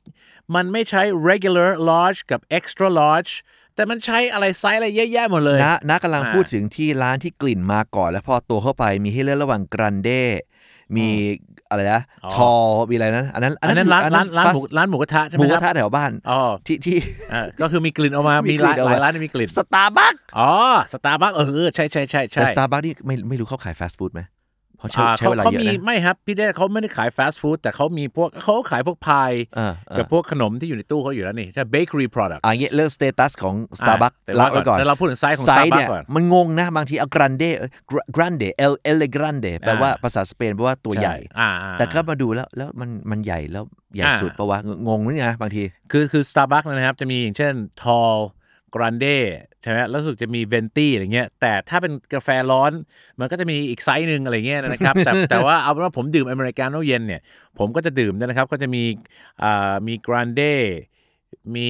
[0.54, 3.32] มันไม่ใช้ regular large กับ extra large
[3.74, 10.22] แต่มันใช้อะไรไซส์อะไรเยอะแยะหมดเลยนะนะกำลังอ่าพูดถึงที่ร้านที่กลิ่นมาก่อน แล้วพอตัวเข้าไปมีให้เลือกระหว่าง grande
[10.96, 11.08] มี
[11.74, 12.50] อะไรนะอ๋อทอ
[12.90, 16.96] มีอะไรนั้นอันนั้นอันนั้นร้านร้านร้านหมู fast- ร้านหมูกระทะใช่ไหหมมูคกรับระทะแถวบ้านอ๋อที่ที่
[17.32, 20.50] อ่าก็คือมีกลิ่นออกมามีหลายหลายร้านมีกลิ่นสตาร์บัคอ๋อ
[20.92, 24.20] สตาร์บัคเออใช่ใช่ใช่ใช่แต่สตาร์บัคนี่ไม่ไม่รู้เขาขายฟาสต์ฟู้ดไหม
[24.84, 37.70] เพราะใช้อ่าใช้เขาเวลาเขาเยอะมีนะไม่ครับพี่เด้เขาไม่ได้ขายฟาสต์ฟู้ดแต่เขามีพวกเขาขายพวกพายเออเออกับพวกขนมที่อยู่ในตู้เขาอยู่แล้วนี่ใช่ bakery products อะเงี้ยเรื่อง status ของ Starbucks แต่ละว่าไว้ก่อนแต่เราพูดถึงไซส์ของไซส์เนี่ย Starbucks ก่อนมันงงนะ บางทีเอา grande เอ้ย
[38.16, 43.64] grande el el grande แปลว่าภาษาสเปนแปลว่าตัวใหญ่อ่าอ่าแต่ก็มาดูแล้วแล้วมันมันใหญ่แล้ว
[43.94, 45.62] ใหญ่อ่าสุดปะวะงงนี่นะบางที
[45.92, 48.18] คือคือ Starbucks นะครับจะมีอย่างเช่น tall
[48.74, 49.16] grande
[49.62, 52.72] ใช่ไหมแล้วรู้สึกจะมี venti อะไรเงี้ย แต่ถ้าเป็นกาแฟร้อน
[53.20, 57.20] มันก็จะมีอีกไซส์หนึ่งอะไรเงี้ยนะครับ แต่แต่ว่าเอาเป็นว่าผมดื่มอเมริกาโน่เย็นเนี่ย
[57.58, 58.82] ผมก็จะดื่มนะครับ ก็จะมี
[59.42, 60.54] อ่ามี grande
[61.54, 61.68] มี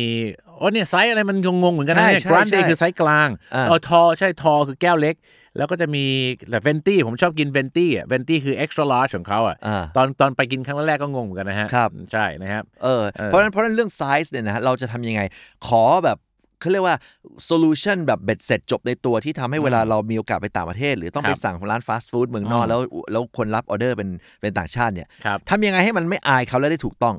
[0.57, 5.15] โอ้เนี่ยไซส์อะไรมันงงๆเหมือนกันนะเนี่ยใช่ใช่ grande ใช่คือไซส์กลางอ่าเออ tall ใช่ tall คือแก้วเล็ก
[5.57, 6.05] แล้วก็จะมี
[6.51, 15.21] แต่ venti ผมชอบกิน venti อะ venti คือ extra large ของเขาอะอ่าตอนตอนไปกินครั้งแรกก็งงเหมือนกันนะฮะครับใช่นะครับเออเพราะฉะนั้นเพราะฉะนั้นเรื่องไซส์เนี่ยนะเราจะทำยังไง
[15.67, 16.19] ขอแบบ
[16.61, 16.97] เขาเรียกว่า
[17.45, 22.81] solution แบบเบ็ดเสร็จจบในตัวที่ทำให้เวลาเรามีโอกาสไปต่างประเทศ หรือต้องคไปรับสั่งของร้านฟาสต์ฟู้ดเมืองนอกอืมแล้ว
[23.13, 24.09] แล้วคนรับออเดอร์เป็น
[24.41, 27.15] เป็นต่างชาติเนี่ยครับทำยังไงให้มันไม่อายเขาและได้ถูกต้อง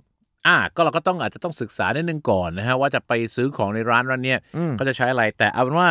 [0.47, 4.39] อ่าก็เราก็ต้องอาจจะต้องศึกษานิดนึงก่อนนะฮะว่าจะไปซื้อของในร้านร้านเนี้ย
[4.73, 5.89] เขาจะใช้อะไรแต่เอาเป็นว่า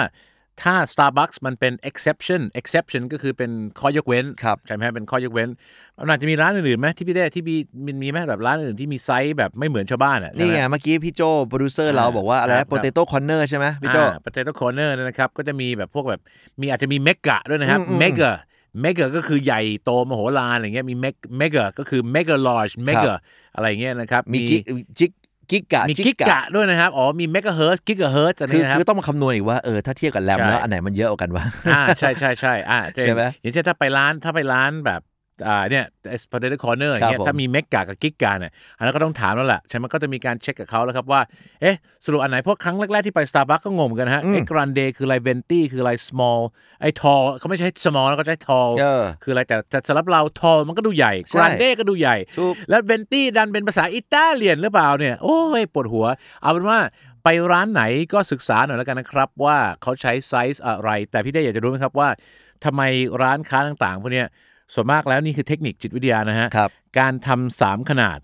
[0.62, 5.48] ถ้า Starbucks มันเป็น exception exception ก็คือเป็นข้อยกเว้นครับใช่ไหมฮะเป็นข้อยกเว้น
[6.02, 16.20] มันอาจจะมีร้านอื่นๆไหมที่พี่ได้ที่มีมีมีไหมแบบร้านอื่นที่มีไซส์แบบไม่เหมือนชาวบ้านอะใช่นี่ไหมไงเมื่อกี้พี่โจโปรดิวเซอร์เราบอกว่าอะไรครันะบ Potato Corner ใช่ไหมพี่โจ Potato Corner นะครับก็จะมีแบบพวกแบบ
[16.60, 23.18] มีอาจจะมี mega ด้วยนะครับอืมอืม mega mega ก็คือใหญ่โตมโหฬารอะไรเงี้ยมี meg- mega ก็คือ mega large mega
[23.54, 24.56] อะไรเงี้ยนะครับมีกิ
[24.98, 25.10] จิก
[25.50, 35.00] กิกกะมีกิกกะด้วยนะครับ อ๋อ มีเมกะเฮิรตซ์กิกะเฮิรตซ์อะไรคือนะครับคือต้องมาคำนวณอีกว่าเออถ้าเทียบกับแรมใช่แล้วอันไหนมันเยอะกว่ากันวะอ่าใช่ใช่ใช่อ่าใช่ไหมอย่างเช่นถ้าไปร้านถ้าไปร้านแบบ
[35.46, 35.84] อ่าเนี่ย
[36.22, 41.20] Potato Corner อย่างเงี้ยครับผมถ้ามี mega กับ giga เนี่ยอันนั้นก็ต้องถามแล้วแหละใช่ไหมก็จะมีการเช็คกับเขาแล้วครับว่า
[41.60, 46.40] เอ๊ะ สรุปอันไหน เพราะครั้งแรก ๆ ที่ไป Starbucks ก็งงเหมือนกันนะฮะไอ้ grande คืออะไร venti คืออะไร small
[46.80, 56.06] ไอ้ tall เขาไม่ใช่ small แล้วก็ใช้ tall เออคืออะไรแต่แต่สำหรับเรา tall มันก็ดูใหญ่ใช่กรันเดย์ก็ดูใหญ่ถูกแล้ว venti ดันเป็นภาษาอิตาเลียนหรือเปล่าเนี่ยโอ้ยปวดหัว
[56.42, 56.78] เอาเป็นว่า
[57.24, 62.08] ไปร้านไหนก็ศึกษาหน่อยแล้วกันนะครับ ว่าเขาใช้ไซส์อะไร แต่พี่ได้อยากจะรู้ไหมครับว่า
[62.64, 62.82] ทำไม
[63.22, 64.28] ร้านค้าต่างๆพวกเนี้ย
[64.74, 68.18] ส่วนมากแล้วนี่คือเทคนิคจิตวิทยานะฮะครับ การทำสามขนาด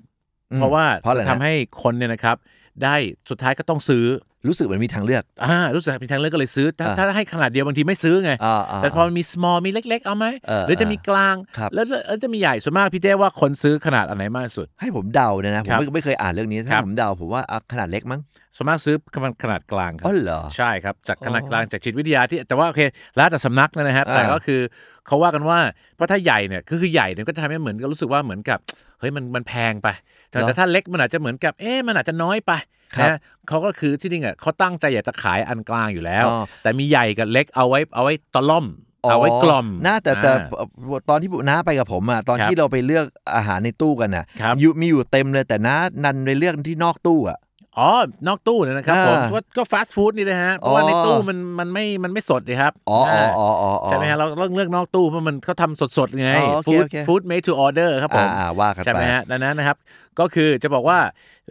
[0.52, 2.36] อืมเพราะว่าเพราะอะไรจะนะ ทำให้คนเนี่ยนะครับ
[2.82, 2.94] ได้
[3.30, 4.04] สุดท้ายก็ต้องซื้อ
[4.48, 18.20] รู้สึกเหมือนมีทางเลือก อ่ารู้สึกเป็นทางเลือกก็เลยซื้อถ้าอ่า ถ้าให้ขนาดเดียวบางทีไม่ซื้อไง อ่าอ่าแต่พอมันมี small มีเล็ก ๆ เอาไหมเออหรือจะมีกลาง ครับ แล้วแล้วจะมีใหญ่ส่วนมากพี่เต้ว่าคนซื้อขนาดอันไหนมากที่สุด ให้ผมเดาเนี่ยนะ ผมครับไม่ไม่เคยอ่านเรื่องนี้ ครัถ้าบ ผมเดาผมว่าอะขนาดเล็กมั้ง
[18.56, 18.96] ส่วนมากซื้อ
[19.42, 22.82] ขนาดกลางครัอ๋อเหรอใช่ครับจากขนาดกลางจากจิตวิทยาที่แต่ว่าโอเค
[23.16, 24.60] แล้วแต่สำนักนะฮะอ่าแต่ก็คือ
[25.06, 25.58] เขาว่ากันว่า
[25.96, 28.58] เพราะถ้าใหญ่เนี่ยก็คือใหญ่เนี่ยก็จะทำให้เหมือนกับรู้สึกว่าเหมือนกับ
[29.00, 29.88] เฮ้ยมันมันแพงไป
[30.30, 32.52] แต่แต่ถ้าเล็กมันอาจจะเหมือนกับเอ๊ะมันอาจจะน้อยไป
[32.96, 38.66] ครับนะเขาก็คือที่จริงอะเขาตั้งใจอยากจะขายอันกลางอยู่แล้วอ๋อแต่มีใหญ่กับเล็กเอาไว้เอาไว้ตะล่อม
[39.10, 47.38] เอาไว้กล่อมน่าแต่แต่อ่าตอนที่น้าไปกับผมอะตอนครับที่เราไปเลือกอาหารในตู้กันน่ะครับอยู่มีอยู่เต็มเลยแต่น้านันไปเลือกที่นอกตู้อะ
[47.78, 47.88] อ๋อ
[48.26, 59.76] นอกตู้เนี่ยนะครับอ่าผมก็ก็ฟาสต์ฟู้ดนี่นะฮะเพราะว่าอ๋อในตู้มันมันไม่มันไม่สดเลยครับอ๋ออ๋ออ๋ออ๋ออ๋อใช่ไหมฮะเราต้องเลือกนอกตู้เพราะมันเขาทำสดๆไงอ๋อโอเคฟู้ดโอเคฟู้ด made to order ครับผมอ่าอ่าว่ากันไปใช่ไหมฮะดังนั้นนะครับ
[60.18, 60.98] ก็คือจะบอกว่า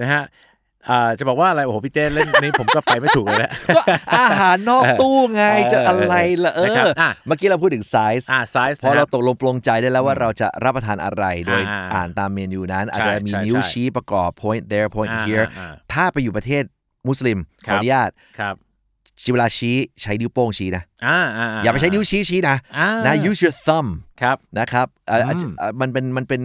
[0.01, 0.23] นะฮะ
[0.89, 3.81] อ่าจะบอกว่าอะไรโอ้โหพี่เจเล่นนี้ผมก็ไปไม่ถูกเลยนะก็
[4.19, 16.63] อาหารนอกตู้ไงเออจะอะไรล่ะเอนะครับออะเมื่อกี้เราพูดถึงไซส์อ่าไซส์พอเราตกลงปลงใจได้แล้วว่าเราจะรับประทานอะไรโดยอ่าอ่านตามเมนูนั้น อาจใช่จะมีใช่นิ้วใช่ชี้ประกอบ point there point อ่า here อ่าถ้าไปอยู่ประเทศ
[17.07, 18.55] มุสลิมขครัอบอนุญาตครับ
[19.33, 23.87] เวลาชี้ใช้นิ้วโป้งชี้นะอ่าอ่าอย่าไปใช้นิ้วชี้ชี้นะอ่านะ use your thumb
[24.21, 26.41] ครับนะครับเอ่ออาจอืจะมเอ่อมันเป็นมันเป็น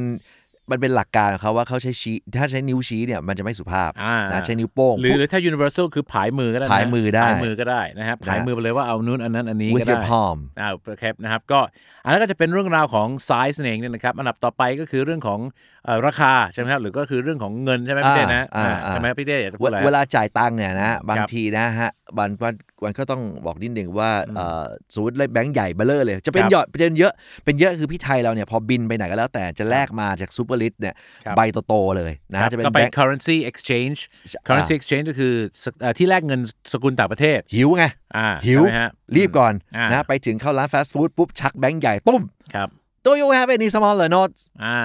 [0.71, 11.61] มันเป็นหลักการของเขาว่าเขาใช้ชี้ถ้าใช้นิ้วชี้เนี่ยมันจะไม่สุภาพอ่านะใช้นิ้วโป้ง หรือหรือถ้า universal คือผายมือก็ได้นะผายมือได้ผายมือก็ได้นะครับผายมือไปเลยว่าเอานู้นอันนั้นอันนี้ with ก็ได้ your palm อ่าโอเคนะครับก็
[12.05, 15.41] อันนั้นก็จะเป็นเรื่องราวของ size นั่นเองเนี่ยนะครับอันดับต่อไปก็คือเรื่องของ
[15.85, 27.13] เอ่อราคาใช่ไหมครับหรือก็คือเรื่องของเงินใช่ไหมพี่เต้นะอ่าอ่าอ่าใช่ไหมพี่เต้อยากจะพูเวดอะไรเวลาจ่ายตังค์เนี่ยนะบางครับทีนะฮะวันวัน วันก็ต้องบอกนิดหนึ่งว่าเอ่อสมมติเลยแบงค์ใหญ่เบลเลอร์เลย จะเป็นครับหยอดเป็นเยอะ
[27.45, 30.95] เป็นเยอะคือพี่ไทยเราเนี่ยพอบินไปไหนก็แล้วแต่จะแลกมาจากซูเปอร์ลิสเนี่ย
[31.25, 33.99] ครับใบโตๆเลยนะครับจะเป็นก็แบไปงค์ currency exchange
[34.47, 36.41] currency exchange ก็คือสเอ่อที่แลกเงิน
[36.73, 37.85] สกุลต่างประเทศ หิวไง
[38.17, 42.23] อ่าหิวใช่ไหมฮะรีบก่อนอ่านะไปถึงเข้าร้านฟาสต์ฟู้ดปุ๊บชักแบงค์ใหญ่ตุ้ม
[42.55, 42.69] ครับ
[43.07, 44.77] Do you have any smaller notes อ่า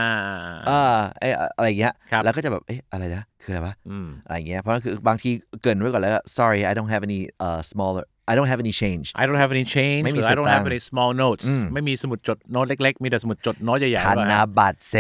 [0.70, 1.28] อ่าไอ้
[1.58, 5.30] อะไรอย่างเงี้ยครับแล้วก็จะแบบเอ๊ะอะไรนะคืออะไรวะอืมอะไรอย่างเงี้ยเพราะนั่นคือบางที
[5.62, 9.52] เกรินไว้ก่อนแล้ว sorry I don't have any uh smaller I don't have any change I don't have
[9.58, 14.96] any change ไม่มีหรือ I don't สตาง have ค์ any small notes ไม่มีสมุดจดโน้ตเล็กๆ มีแต่สมุดจดโน้ตใหญ่ๆธไว้นฮะบัตรเซ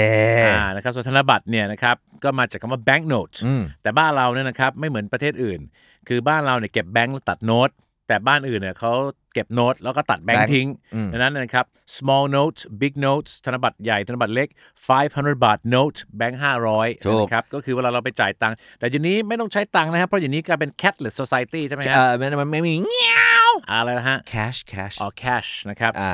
[0.48, 3.36] อ่านะครับส่วนธนบัตรเนี่ยนะครับก็มาจากคำว่า bank note
[3.82, 5.60] แต่บ้านเราเนี่ยนะครับไม่เหมือนประเทศอื่น
[6.08, 7.70] คือบ้านเราเนี่ยเก็บแบงค์แล้วตัดโน้ต
[8.10, 8.93] แต่บ้านอื่นเนี่ยเขา
[9.34, 10.67] เก็บโน้ตแล้วก็ตัดแบงแบงค์ค์ทิ้ง
[11.12, 11.65] ดังนั้นนะครับ
[11.98, 14.48] small note big notes ธนบัตรใหญ่ธนบัตรเล็ก
[14.95, 16.41] 500 บาท note แบงค์
[16.72, 23.19] 500ถูกนะครับก็คือเวลาเราไปจ่ายตังค์แต่เดี๋ยวนี้ไม่ต้องใช้ตังค์นะครับเพราะเดี๋ยวนี้กลายเป็น cashless society ใช่ไหมฮะเออมันมันไม่มีเงี้ย
[23.50, 26.12] วอะไรนะฮะ cash cash ออก cash นะครับอ่า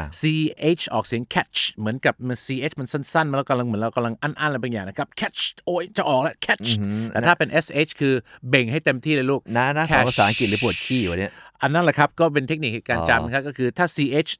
[0.79, 6.69] ch ออกเสียง catch เหมือนกับมัน ch มันสั้นๆมันแล้วกำลังเหมือนเรากำลังอั้นๆอะไรบางอย่างนะครับ catch โอ้ยจะออกแล้ว catch
[7.09, 8.13] แต่ถ้าเป็น sh คือ
[8.49, 11.31] เบ่งให้เต็มที่เลยลูกนะนะสอน Cash ภาษาอังกฤษหรือปวดขี้วะเนี่ย
[11.65, 14.31] อันนั้นแหละครับ ก็เป็นเทคนิคการอ๋อจำนะครับก็คือถ้า ch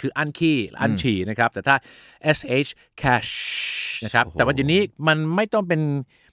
[0.00, 1.76] คืออันขี้อันฉี่นะครับ แต่ถ้า
[2.36, 2.70] sh
[3.02, 3.30] cash
[4.04, 5.80] นะครับ แต่ว่าเดี๋ยวนี้มันไม่ต้องเป็น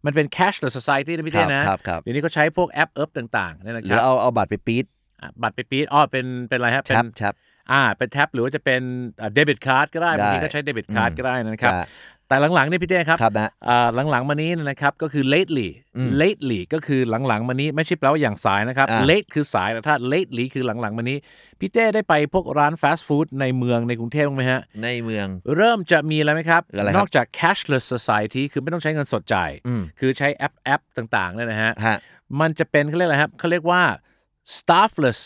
[0.05, 4.85] มันเป็น cashless society นะพี่เต้นะครับครับเดี๋ยวนี้เขาใช้พวกแอปเอิบต่างๆเนี่ยนะครือเอาเอาบัตรไปปี๊ด
[5.21, 7.33] อะบัตรไปปีดอ๋อเป็นเป็นอะไรครับเป็น tap tap
[7.71, 8.81] อ่าเป็น tap หรือว่าจะเป็น
[9.33, 11.81] debit card ก็ได้ได้บางทีก็ใช้ debit card ก็ได้นะครับใช่
[12.27, 15.69] แต่หลังๆเนี่ยพี่เต้ครับครับนะอ่าหลังๆมานี้นะครับก็คือ lately
[16.21, 21.17] lately ก็คือหลังๆมานี้ไม่ใช่แปลว่าอย่างสายนะครับอ่า late คือสายแต่ถ้า lately คือหลังๆมานี้
[21.59, 29.51] พี่เต้ได้ไปพวกร้านฟาสต์ฟู้ดในเมืองในกรุงเทพบ้างไหมฮะในเมือง เริ่มจะมีอะไรไหมครับอะไรครับ นอกจาก cashless society คือไม่ต้องใช้เงินสดจ่าย
[29.99, 31.97] คือใช้แอปแอปต่างๆเนี่ยนะฮะฮะ
[32.39, 33.81] มันจะเป็นเขาเรียกอะไรครับเขาเรียกว่า
[34.57, 35.19] staffless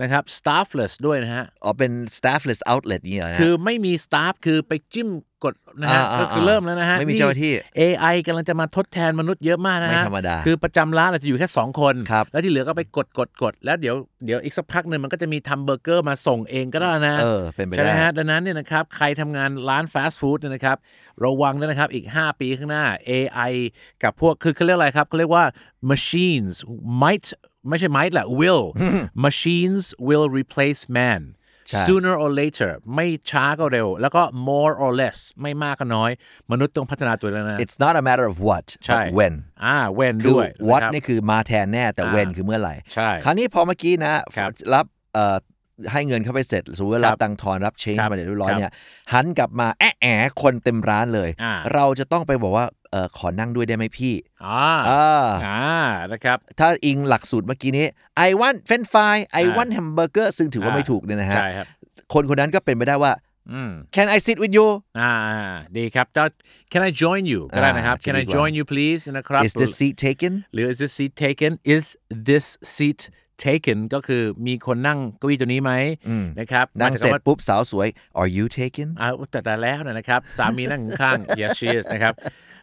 [0.00, 5.08] นะครับ staffless ด้วยนะฮะ อ๋อ เป็น staffless outlet นี่เหรอนะคือไม่มี staff คือไปจิ้ม
[5.44, 20.76] กดนะฮะอ่าอ่าก็คือเริ่มแล้วนะฮะไม่มีเจ้าหน้าที่ AI กำลังจะมาทดแทนมนุษย์เยอะมากนะฮะ ไม่ธรรมดา คือประจำร้านอาจจะอยู่แค่ 2 คน ครับ แล้วที่เหลือก็ไปกดกดกดแล้วเดี๋ยวเดี๋ยวอีกสักพักหนึ่งมันก็จะมีทำเบอร์เกอร์มาส่งเองก็ได้นะเออเป็นไปใช่ไหมได้ฮะ ดังนั้นเนี่ยนะครับ ใครทำงานร้านฟาสต์ฟู้ดเนี่ยนะครับ
[21.24, 23.52] ระวังด้วยนะครับ อีก 5 ปีข้างหน้า AI
[24.02, 25.44] กับพวก คือเขาเรียกอะไรครับเขาเรียกว่า
[25.90, 26.56] machines
[27.02, 27.26] might
[27.68, 28.64] ไม่ใช่ might แหละ will
[29.26, 31.22] machines will replace man
[31.68, 36.10] ใช่ sooner or later ไม่ช้าก็เร็ว แล้วก็ more or less ไม่มากก็น้อย
[36.50, 40.80] มนุษย์ต้องพัฒนาตัวแล้วนะ it's not a matter of what ใช่ but when อ่า when คือ ด้วย what
[40.80, 45.36] ะครับ นี่คือมาแทนแน่แต่อ่า when คือเมื่อไหร่ ใช่คราวนี้พอเมื่อกี้นะครับ รับเอ่อ
[45.92, 48.72] ให้เงินเข้าไปเสร็จสมมติว่าครัรับบตังค์ทอนรับเชนครับมาเรียบร้อยครับเนี่ย
[49.12, 55.62] หันกลับมาแอะแอะคนเต็มร้านเลยอ่าเราจะต้องไปบอกว่าเออขอนั่งด้วยได้ไหมพี่อ่าอ่าอ่า
[56.12, 57.86] นะครับถ้าอิงหลักสูตรเมื่อกี้นี้
[58.26, 61.66] I want French fry I อ่า want hamburger ซึ่งถือว่าอ่าไม่ถูกเนี่ยนะฮะใช่ครับ
[62.12, 63.12] คนคนนั้นก็เป็นไปได้ว่า
[63.52, 64.68] อืม Can I sit with you
[65.00, 65.12] อ่า
[65.76, 66.22] ดีครับจะ
[66.72, 69.94] Can I join you ก็ได้นะครับอ่า Can I จะดีกว่า join you please นะครับ Is the seat
[70.06, 71.84] taken หรือ is this seat taken is
[72.28, 73.00] this seat
[73.44, 75.72] taken ก็คือมีคนนั่งเก้าอี้ตัวนี้ไหม
[76.40, 77.88] นะครับนั่งมาจากเสร็จคำว่าปุ๊บสาวสวย
[78.20, 82.14] Are you taken อ่าแต่แต่แล้วนะครับ สามีนั่งข้าง yes she is นะครับ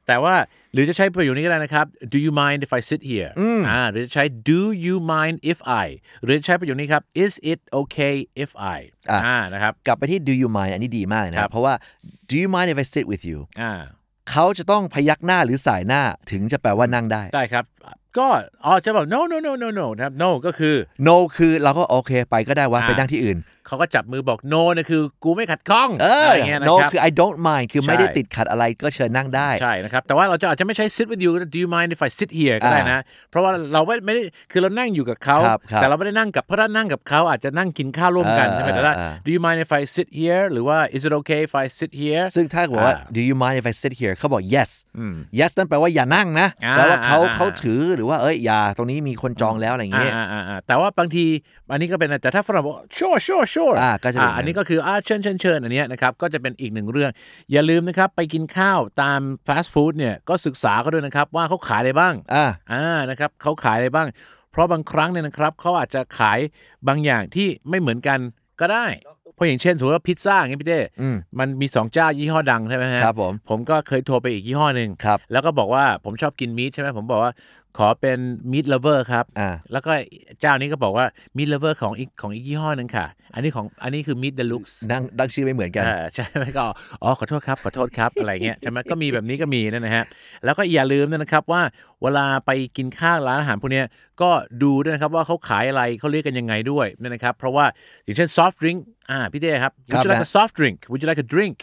[0.08, 0.36] แต่ว่า
[0.74, 3.32] หรือจะใช้ประโยคนี้ก็ได้นะครับ do you mind if I sit here
[3.70, 5.88] อ่าหรือจะใช้ do you mind if I
[6.24, 8.80] หรือจะใช้ประโยคนี้ครับ is it okay if I
[9.12, 11.74] อะอ่านะครับ กลับไปที่ Do you mind อันนี้ดีมากนะครับ เพราะว่า
[12.30, 13.74] Do you mind if I sit with you อ่า
[14.32, 17.66] เขาจะต้องพยักหน้าหรือสายหน้าถึงจะแปลว่านั่งได้ ได้ครับ
[18.18, 18.28] ก็
[18.66, 20.76] อ๋อจะบอก no no no no no นะครับ no ก็คือ
[21.08, 28.16] no คือเราก็โอเคไปก็ได้ว่าอ่า ไปนั่งที่อื่น เขาก็จับมือบอก no เนี่ยคือ กูไม่ขัดข้องเออ อะไรเงี้ยนะ no ครับ คือ I don't mind คือไม่ได้ใช่
[28.18, 33.00] ติดขัดอะไรก็เชิญนั่งได้ ใช่นะครับ แต่ว่าเราจะอาจจะไม่ใช้ sit with you do you mind if I sit here ก็ได้นะ
[33.30, 34.22] เพราะว่าเราไม่ไม่ได้
[34.52, 41.92] คือเรานั่งอยู่กับเขา ครับครับแต่เราไม่ได้นั่งกับเพราะถ้านั่งกับเขาอาจจะนั่งกินข้าวร่วมกันเออใช่ไหมแต่ถ้าเออ do you mind if I sit here หรือว่า is it okay if I sit
[42.02, 44.70] here ซึ่งถ้าบอกว่าอ่า do you mind if I sit here เขาบอก yes
[45.40, 51.26] yes นั่นแปลว่าอย่านั่งนะอ่าแปลว่าเขาอ่า เขาถือหรือว่าเอ้ยอย่าตรงนี้มีคนจองแล้วอะไรอย่างเงี้ยอ่าอ่าอ่าแต่ว่าบางที
[51.72, 57.12] อันนี้ก็เป็นแต่ถ้าฝรั่งบอก sure sure sure อ่าก็จะเป็นอย่างนั้นอันนี้ก็คืออ่าเชิญเชิญเชิญอันเนี้ยนะครับก็จะเป็นอีกหนึ่งเรื่อง
[57.52, 64.08] อย่าลืมนะครับไปกินข้าวตามฟาสต์ฟู้ดเนี่ยก็ศึกษาเขาด้วยนะครับว่าเขาขายอะไรบ้างอ่าอ่านะครับเขาขายอะไรบ้าง
[64.52, 66.40] เพราะบางครั้งเนี่ยนะครับเขาอาจจะขาย
[66.88, 68.20] บางอย่างที่ไม่เหมือนกัน
[68.62, 68.88] ก็ได้
[69.36, 77.32] เพราะอย่างเช่นสมมติว่าพิซซ่าอย่างนี้พี่เต้อืมมันมีสองเจ้ายี่ห้อดังใช่ไหมฮะครับผมผมก็เคยโทรไปอีกยี่ห้อหนึ่งครับแล้วก็บอกว่าผมชอบกิน meat ใช่ไหมผมบอกว่า
[77.78, 78.20] ขอเป็น
[78.52, 79.92] meat lover ครับอ่า แล้วก็
[80.42, 81.06] เจ้านี้ก็บอกว่า
[81.38, 86.66] มีทเลเวอร์ของอีกของอีกยี่ห้อหนึ่งค่ะ อันนี้ของอันนี้คือมีทเดลุกนั่งดังชื่อไม่เหมือนกันเออใช่ไหมก็
[87.04, 90.06] อ๋อ ขอโทษครับ ขอโทษครับ อะไรเงี้ยใช่ไหมก็มีแบบนี้ก็มีนั่นนะฮะ
[90.46, 91.62] แล้วก็อย่าลืมนะครับว่า
[92.02, 93.86] เวลาไปกินข้าวร้านอาหารพวกเนี้ย
[94.22, 94.30] ก็
[94.64, 97.66] ดูด้วยนะครับว่าเขาขายอะไรเขาเรียกกันยังไงด้วยนั่นนะครับ เพราะว่า
[98.04, 101.30] อย่างเช่น soft drink อ่าพี่เต้ครับครั would บ you like นะ a soft drink would you like a
[101.36, 101.58] drink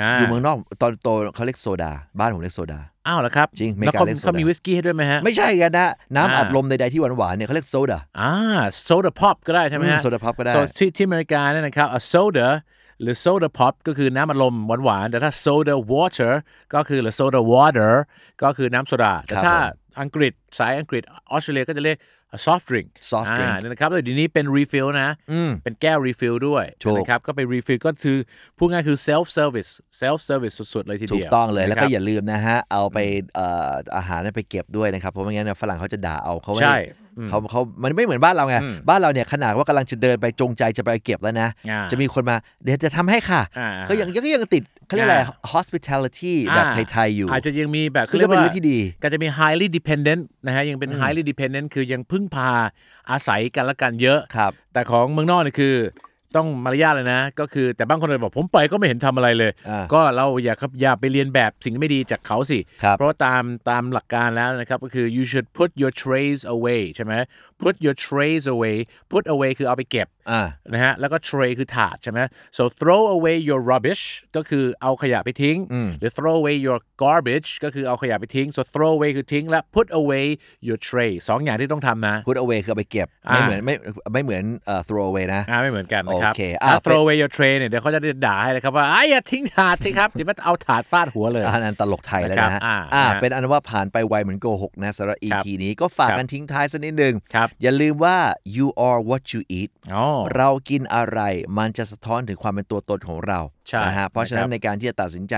[0.00, 8.32] อ่าอยู่เมืองนอกตอนโตเขาเรียกโซดา บ้านผมเรียกโซดา อ้าวเหรอครับ จริงอเมริแล้วกาเขาเรียกโซดาเขามีวิสกี้ให้ด้วยไหมฮะ ไม่ใช่กันนะ น้ำอ่าอัดลมใดๆที่หวานๆเนี่ยเขาเรียกโซดา อ่า
[8.84, 12.48] โซดาพอปก็ได้ใช่ไหมฮะอืม soda pop ก็ได้ So ที่ที่อเมริกาเนี่ยนะครับ a soda
[13.00, 14.54] หรือ soda pop ก็คือน้ำอัดลม
[14.84, 16.32] หวานๆ แต่ถ้า soda water
[16.74, 17.92] ก็คือหรือ soda water
[18.42, 19.54] ก็คือน้ำโซดาแต่ถ้า
[20.00, 25.10] อังกฤษสายอังกฤษออสเตรเลียก็จะเรียก a soft drink soft drink อ่าเนี่ยนะครับแล้วเดี๋ยวนี้เป็น refill นะ
[25.64, 28.16] เป็นแก้ว refill ด้วยถูกนะครับ ก็ไป refill ก็คือ
[28.58, 29.70] พูดง่ายคือ self service
[30.02, 32.98] self service สุด ๆ เลยทีถูเดีกยวต้องเลย แล้วก็นะครับอย่าลืมนะฮะ เอาไป
[33.34, 36.78] เอ่ออาหารนั้นไปเก็บด้วยนะครับ เพราะไม่งั้นเนยฝรั่งเขาจะด่าเอาเขาไม่ใช่
[37.28, 38.56] เขาเขามันไม่เหมือนบ้านเราไง
[38.88, 52.50] บ้านเราเนี่ยขนาดว่ากำลังจะเดินไปจงใจจะไปเก็บแล้วนะอ่าจะมีคนมาเดี๋ยวจะทำให้ค่ะอ่าก็ยังก็ยังติดเขาเรียกอะไรอ่า hospitality แบบอ่าไทยๆอยู่ อาจจะยังมีแบบซึ่งก็เป็นขาเรื่องที่ดี ก็จะมี highly dependent นะฮะยังเป็น highly dependent คือยังพึ่งพา
[53.10, 55.74] อาศัยกันและกันเยอะครับแต่ของเมืองนอกเนี่ยคือ
[56.36, 67.12] ต้องมารยาทเลยนะ ก็คือแต่บางคนเลยบอกผมไปก็ไม่เห็นทำอะไรเลยอ่าก็เราอย่าครับอย่าไปเรียนแบบสิ่งที่ไม่ดีจากเขาสิครับเพราะว่าตามตามหลักการแล้วนะครับก็คือ you should put your trays away ใช่ไหม
[67.62, 68.76] put your trays away
[69.12, 70.42] put away คือเอาไปเก็บอ่า
[70.72, 72.20] นะฮะแล้วก็ tray คือถาดใช่ไหม
[72.56, 74.02] so throw away your rubbish
[74.36, 75.58] ก็คือเอาขยะไปทิ้ง
[76.00, 80.26] หรือ throw away your garbage ก็คือเอาขยะไปทิ้ง so throw away คือทิ้งและ put away
[80.68, 83.74] your tray สองอย่างที่ต้องทำนะ put away คือเอาไปเก็บไม่เหมือนไม่
[84.12, 98.16] ไม่เหมือนเอ่อ throw away นะอ่าไม่เหมือนกันนะครับโอเคอะ ถ้า throw away your tray เนี่ยเดี๋ยวเขาจะด่าให้นะครับว่าไอ้ยอย่าทิ้งถาดสิครับเดี๋ยวมันเอาถาดฟาดหัวเลย อันนั้นตลกไทยแล้วนะครับนะฮะอ่าอ่านะฮะเป็นอันว่าผ่านไปไวเหมือนโกหกนะสำหรับ ครับ EP นี้ก็ฝากครับกันทิ้งท้ายสักนิดหนึ่งครับอย่าลืมว่า
[98.56, 100.06] you are what you eat อ๋อ
[100.36, 101.20] เรากินอะไร
[101.58, 103.53] มันจะสะท้อนถึงความเป็นตัวตนของเราใช่
[103.84, 105.34] นะฮะเพราะฉะนั้นะคนรับในการที่จะตัดสินใจ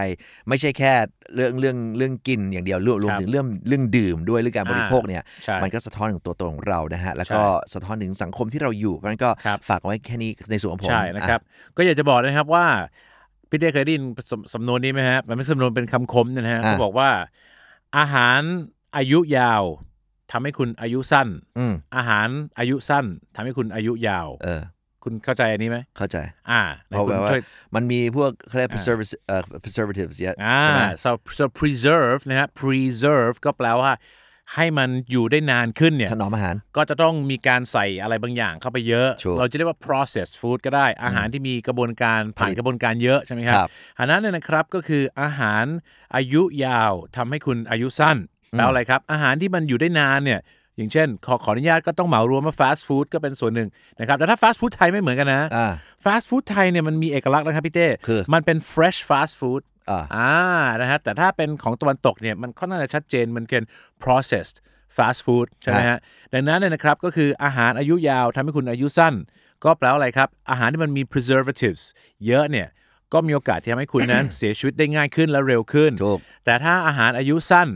[0.49, 0.93] ไม่ใช่แค่
[1.35, 11.41] เรื่องเรื่องเรื่องกินอย่างเดียวรวมรวมครับถึงเรื่องเรื่องดื่มด้วยเรื่องการบริโภคเนี่ยใช่มันก็สะท้อนถึงตัวตนของเรานะฮะแล้วก็ใช่สะท้อนถึงสังคมที่เราอยู่เพราะฉะนั้นก็ครับฝากไว้แค่นี้ในส่วนของผมใช่นะครับ
[11.77, 12.67] ก็อยากจะบอกนะครับว่า
[13.51, 17.11] พี่เต้เคยได้ยินสำสำนวนนี้ไหมฮะมันไม่ใช่สำนวนเป็นคำคมนะฮะเขาบอกว่า
[17.99, 18.41] อาหาร
[18.97, 19.65] อายุยาว
[20.33, 24.62] ทำให้คุณอายุสั้นอืมอาหารอายุสั้นทำให้คุณอายุยาวเออ
[25.07, 26.19] คุณเข้าใจอันนี้ไหมเข้าใจ
[26.51, 27.42] อ่าเพราะไหนแบบคุณว่าช่วย
[27.75, 33.92] มันมีพวกเขาเรียก preservatives เอ่อ preservatives เยอะอ่าใช่ไหม so so preserve นะฮะ preserve ก็แปลว่า
[34.55, 45.64] ให้มันอยู่ได้นานขึ้นเนี่ยถนอมอาหารก็จะต้องมีการใส่อะไรบางอย่างเข้าไปเยอะถูกเราจะเรียกว่า processed food ก็ได้ อาหารที่มีกระบวนการผ่านกระบวนการเยอะใช่ไหมครับครับอันนั้นเนี่ยนะครับก็คืออาหาร
[46.16, 48.16] อายุยาวทำให้คุณอายุสั้น
[48.51, 50.40] แปลว่าอะไรครับ อาหารที่มันอยู่ได้นานเนี่ย
[50.77, 53.69] อย่างเช่น ขอขออนุญาตก็ต้องเหมารวมว่าฟาสต์ฟู้ดก็เป็นส่วนหนึ่ง
[54.01, 55.73] นะครับแต่ถ้าฟาสต์ฟู้ดไทยไม่เหมือนกันนะอ่า
[56.05, 60.33] ฟาสต์ฟู้ดไทยเนี่ยมันมีเอกลักษณ์นะครับพี่เต้คือมันเป็น fresh fast food อ่าอ่า
[60.81, 63.62] นะฮะแต่ถ้าเป็นของตะวันตกเนี่ยมันค่อนข้างจะชัดเจนมันเป็น
[64.05, 64.57] processed
[64.97, 65.99] fast food ใช่ไหมฮะ
[66.33, 69.15] ดังนั้นเนี่ยนะครับก็คืออาหารอายุยาวทำให้คุณอายุสั้น
[69.65, 71.83] ก็แปลว่าอะไรครับ อาหารที่มันมี preservatives
[72.27, 72.69] เยอะเนี่ย
[73.12, 77.69] ก็มีโอกาสที่ทำให้คุณนั้นเสียชีวิตได้ง่ายขึ้นและเร็วขึ้นถูกแต่ถ้าอาหารอายุสั้น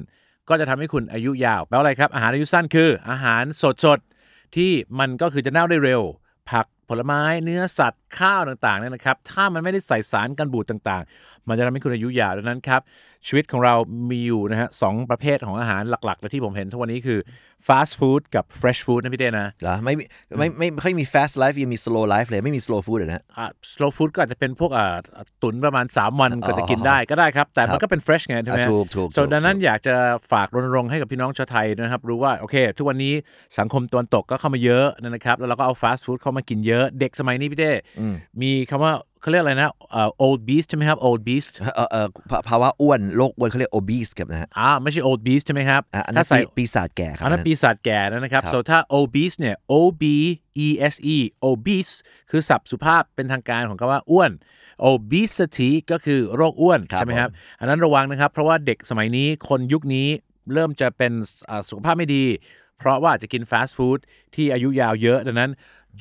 [0.48, 3.44] ก็จะทำให้คุณอายุยาวแปลว่าอะไรครับ อาหารอายุสั้นคือ อาหาร
[3.84, 6.02] สดๆ ที่มันก็คือจะเน่าได้เร็ว
[6.50, 12.80] ผักผลไม้เนื้อสัตว์ข้าวต่างๆเนี่ยนะครับ ถ้ามันไม่ได้ใส่สารกันบูดต่างๆ มันจะทำให้คุณอายุยาวดังนั้นครับ
[13.26, 13.74] ชีวิตของเรา
[14.10, 17.18] มีอยู่นะฮะสองประเภทของอาหารหลักๆและที่ผมเห็นทุกวันนี้คือ
[17.68, 20.04] fast food กับ fresh food นะพี่เต้นะเหรอไม่มี
[20.38, 24.96] ไม่ไม่ไม่ค่อยมี fast life ยังมี slow life เลยไม่มี slow food เลยนะอะ slow food ก็อาจจะเป็นพวกอ่า
[25.42, 29.94] ตุนประมาณ 3 วันก็จะกินได้ก็ได้ครับ แต่มันก็เป็น fresh ไงใช่ไหมอะถูกถูกส่วนถูกดังนั้นอยากจะ
[30.32, 33.14] ฝากรณรงค์ให้กับพี่น้องชาวไทยนะครับรู้ว่าโอเค ทุกวันนี้
[33.58, 37.72] สังคมตะวันตกก็เข้ามาเยอะนะครับแล้วเราก็เอา fast food เข้ามากินเยอะเด็กสมัยนี้พี่เต้
[38.42, 49.36] มีคำว่า เขาเรียกอะไรนะเอ่อ old beast ใช่ไหมครับ old beast เออเออภาภาวะอ้วนโรคอ้วนเขาเรียก obese ครับนะฮะอ่าไม่ใช่ old beast ใช่ไหมครับอะอันนั้ถ้านใส่ปีปีศาจแก่ครับอันนั้นะปีศาจแก่นะครับครับ so ถ้า obese
[49.38, 50.02] เนี่ย o b
[50.66, 51.16] e s e
[51.48, 51.94] obese
[52.30, 54.30] คือศัพท์สุภาพเป็นทางการของคำว่าอ้วน
[54.90, 57.30] obesity ก็คือโรคอ้วนครับใช่ไหมครับ
[57.60, 60.08] อันนั้นระวังนะครับเพราะว่าเด็กสมัยนี้คนยุคนี้
[60.52, 61.12] เริ่มจะเป็น
[61.50, 62.24] อ่าสุขภาพไม่ดี
[62.78, 63.98] เพราะว่าจะกินฟาสต์ฟู้ด
[64.34, 65.50] ที่อายุยาวเยอะดังนั้น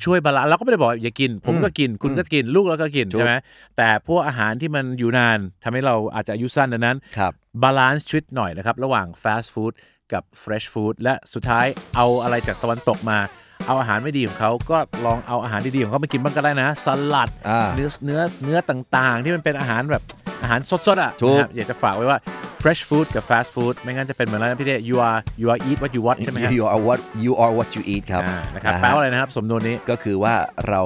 [0.04, 3.34] ช่วย balance เราก็ไม่ได้บอกอย่ากิน ผมก็กินคุณก็กินลูกเราก็กินถูกใช่ไหม
[3.76, 9.72] แต่พวกอาหารที่มันอยู่นานทำให้เราอาจจะอายุสั้นดังนั้นครับbalance ชีวิตหน่อยนะครับ ระหว่างฟาสต์ฟู้ด
[10.12, 13.18] กับ fresh food และสุดท้ายเอาอะไรจากตะวันตกมา
[13.66, 20.02] เอาอาหารไม่ดีของเขาก็ลองเอาอาหารดีๆของเขามากินบ้างก็ได้นะสลัดอ่าเนื้อเนื้อเนื้อต่างๆ ที่มันเป็นอาหารแบบ
[20.42, 22.18] อาหารสดๆอะถูก นะครับอยากจะฝากไว้ว่า
[22.62, 26.52] fresh food กับ fast food ไม่งั้นจะเป็นเหมือนอะไรนะพี่เต้ you are you are eat what you want ใช่ไหมครับ
[26.58, 30.34] you are what you are what you eat ครับอ่านะครับนะแปลฮะว่าอะไรนะครับสำนวนนี้ ก็คือว่า
[30.68, 30.82] เรา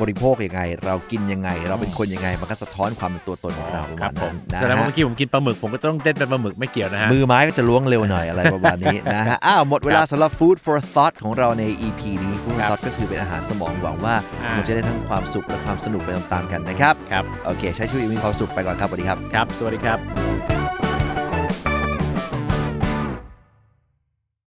[0.00, 19.46] บริโภคยังไง เรากินยังไง เราเป็นคนยังไงมันก็สะท้อนความเป็นตัวตนของเราประมาณนั้นนะครับผมแสดงว่าฮะเมื่อกี้ผมกินปลาหมึกผมก็ต้องเต้นเป็นปลาหมึกไม่เกี่ยวนะฮะมือไม้ก็จะล้วงเร็วหน่อยอะไรประมาณนี้นะฮะอ้าวหมดเวลาสำหรับ Food for Thought ของเราใน EP นี้ Food for ครับ Thought ก็คือเป็นอาหารสมองหวังว่าอ่ามันจะได้ทั้งความสุขและความสนุกไปตามๆกันนะครับครับโอเค ใช้ชีวิตอย่างมีความสุขไปก่อนครับสวัสดีครับครับ
[19.58, 20.75] สวัสดีครับ